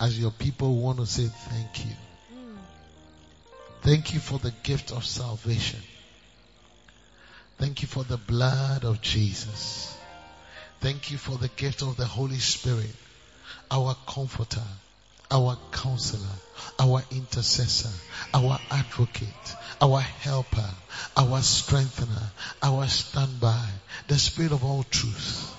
[0.00, 1.92] As your people want to say thank you.
[3.82, 5.80] Thank you for the gift of salvation.
[7.58, 9.94] Thank you for the blood of Jesus.
[10.80, 12.96] Thank you for the gift of the Holy Spirit,
[13.70, 14.64] our comforter,
[15.30, 16.36] our counselor,
[16.78, 17.92] our intercessor,
[18.32, 20.70] our advocate, our helper,
[21.16, 22.30] our strengthener,
[22.62, 23.68] our standby,
[24.08, 25.54] the spirit of all truth.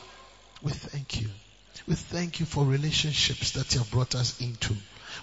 [0.61, 1.29] We thank you.
[1.87, 4.75] We thank you for relationships that you have brought us into.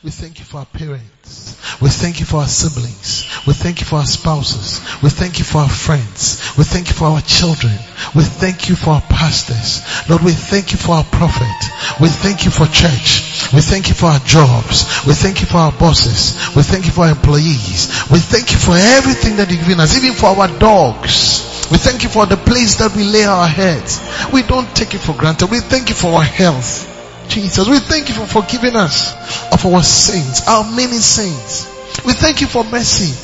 [0.03, 1.57] We thank you for our parents.
[1.81, 3.25] We thank you for our siblings.
[3.47, 4.81] We thank you for our spouses.
[5.03, 6.57] We thank you for our friends.
[6.59, 7.73] We thank you for our children.
[8.15, 9.83] We thank you for our pastors.
[10.09, 11.71] Lord, we thank you for our prophet.
[12.01, 13.34] We thank you for church.
[13.55, 15.06] We thank you for our jobs.
[15.06, 16.35] We thank you for our bosses.
[16.56, 17.86] We thank you for our employees.
[18.10, 21.68] We thank you for everything that you've given us, even for our dogs.
[21.70, 24.02] We thank you for the place that we lay our heads.
[24.32, 25.51] We don't take it for granted.
[25.51, 26.90] We thank you for our health.
[27.28, 29.14] Jesus, we thank you for forgiving us
[29.52, 31.70] of our sins, our many sins.
[32.05, 33.14] We thank you for mercy.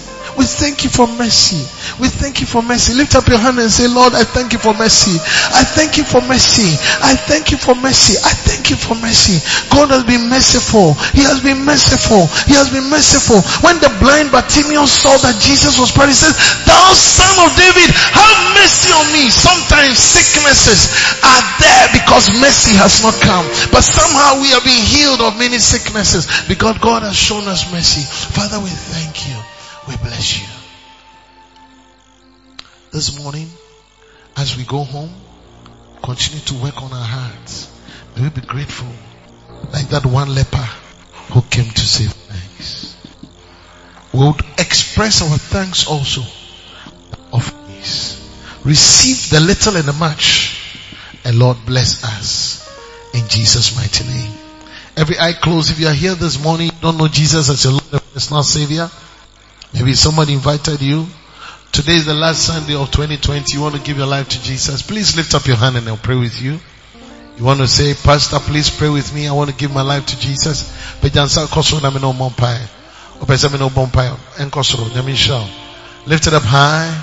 [0.41, 1.61] We thank you for mercy.
[2.01, 2.97] We thank you for mercy.
[2.97, 5.21] Lift up your hand and say, Lord, I thank you for mercy.
[5.53, 6.81] I thank you for mercy.
[7.05, 8.17] I thank you for mercy.
[8.17, 9.37] I thank you for mercy.
[9.69, 10.97] God has been merciful.
[11.13, 12.25] He has been merciful.
[12.49, 13.45] He has been merciful.
[13.61, 16.33] When the blind Bartimaeus saw that Jesus was praying, he said,
[16.65, 19.29] Thou son of David, have mercy on me.
[19.29, 20.89] Sometimes sicknesses
[21.21, 23.45] are there because mercy has not come.
[23.77, 28.09] But somehow we are being healed of many sicknesses because God has shown us mercy.
[28.09, 29.50] Father, we thank you.
[29.91, 30.47] We bless you.
[32.93, 33.51] This morning,
[34.37, 35.11] as we go home,
[36.01, 37.69] continue to work on our hearts.
[38.15, 38.87] May we be grateful
[39.73, 40.69] like that one leper
[41.33, 42.97] who came to say thanks.
[44.13, 46.21] We would express our thanks also
[47.33, 48.15] of peace.
[48.65, 50.57] Receive the little and the much
[51.25, 52.65] and Lord bless us
[53.13, 54.33] in Jesus mighty name.
[54.97, 55.73] Every eye closed.
[55.73, 58.89] If you are here this morning, don't know Jesus as your Lord and personal Savior.
[59.75, 61.07] Maybe somebody invited you.
[61.73, 63.55] Today is the last Sunday of 2020.
[63.55, 64.83] You want to give your life to Jesus.
[64.83, 66.59] Please lift up your hand and I'll pray with you.
[67.37, 69.29] You want to say, Pastor, please pray with me.
[69.29, 70.69] I want to give my life to Jesus.
[71.03, 71.17] Lift
[76.27, 77.03] it up high.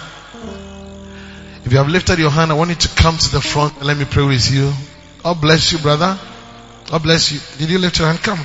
[1.64, 3.86] If you have lifted your hand, I want you to come to the front and
[3.86, 4.72] let me pray with you.
[5.24, 6.20] God bless you, brother.
[6.90, 7.40] God bless you.
[7.58, 8.20] Did you lift your hand?
[8.22, 8.40] Come.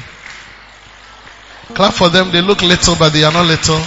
[1.68, 2.30] Clap for them.
[2.30, 3.80] They look little, but they are not little.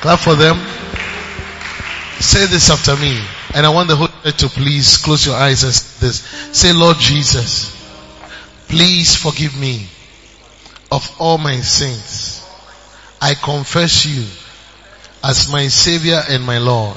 [0.00, 0.56] Clap for them.
[2.20, 3.20] Say this after me.
[3.54, 6.20] And I want the whole church to please close your eyes and say this.
[6.56, 7.74] Say, Lord Jesus,
[8.68, 9.86] please forgive me
[10.92, 12.46] of all my sins.
[13.20, 14.24] I confess you
[15.22, 16.96] as my Savior and my Lord.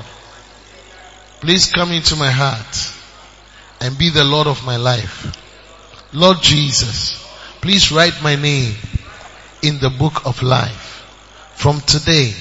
[1.42, 2.92] Please come into my heart
[3.82, 5.38] and be the Lord of my life.
[6.14, 7.23] Lord Jesus,
[7.64, 8.76] please write my name
[9.62, 11.08] in the book of life.
[11.56, 12.34] From today,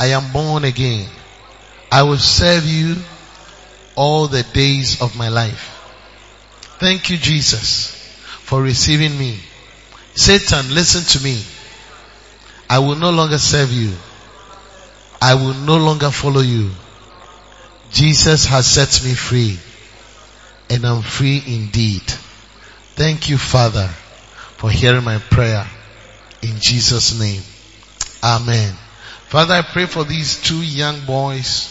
[0.00, 1.08] I am born again.
[1.92, 2.96] I will serve you
[3.94, 5.78] all the days of my life.
[6.80, 7.94] Thank you, Jesus,
[8.42, 9.38] for receiving me.
[10.16, 11.40] Satan, listen to me.
[12.68, 13.94] I will no longer serve you.
[15.20, 16.72] I will no longer follow you.
[17.92, 19.56] Jesus has set me free
[20.68, 22.02] and I'm free indeed.
[22.96, 23.88] Thank you, Father,
[24.62, 25.66] for hearing my prayer
[26.40, 27.42] in Jesus name.
[28.22, 28.72] Amen.
[29.26, 31.68] Father, I pray for these two young boys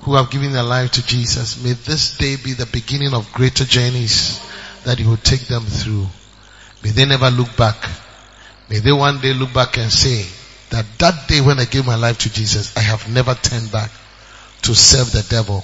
[0.00, 1.62] who have given their life to Jesus.
[1.62, 4.40] May this day be the beginning of greater journeys
[4.84, 6.06] that you will take them through.
[6.82, 7.76] May they never look back.
[8.70, 10.24] May they one day look back and say
[10.70, 13.90] that that day when I gave my life to Jesus, I have never turned back
[14.62, 15.60] to serve the devil.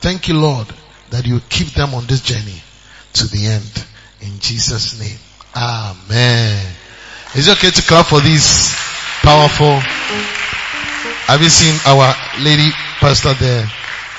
[0.00, 0.66] Thank you, Lord,
[1.10, 2.60] that you keep them on this journey
[3.12, 3.86] to the end.
[4.20, 5.18] In Jesus' name.
[5.54, 6.66] Amen.
[7.34, 8.74] Is it okay to clap for this
[9.22, 9.80] powerful?
[11.28, 12.70] Have you seen our lady
[13.00, 13.66] pastor there?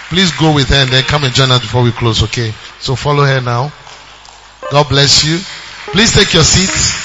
[0.09, 2.51] Please go with her and then come and join us before we close, okay?
[2.79, 3.71] So follow her now.
[4.71, 5.39] God bless you.
[5.91, 7.01] Please take your seats.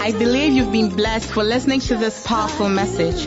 [0.00, 3.26] I believe you've been blessed for listening to this powerful message.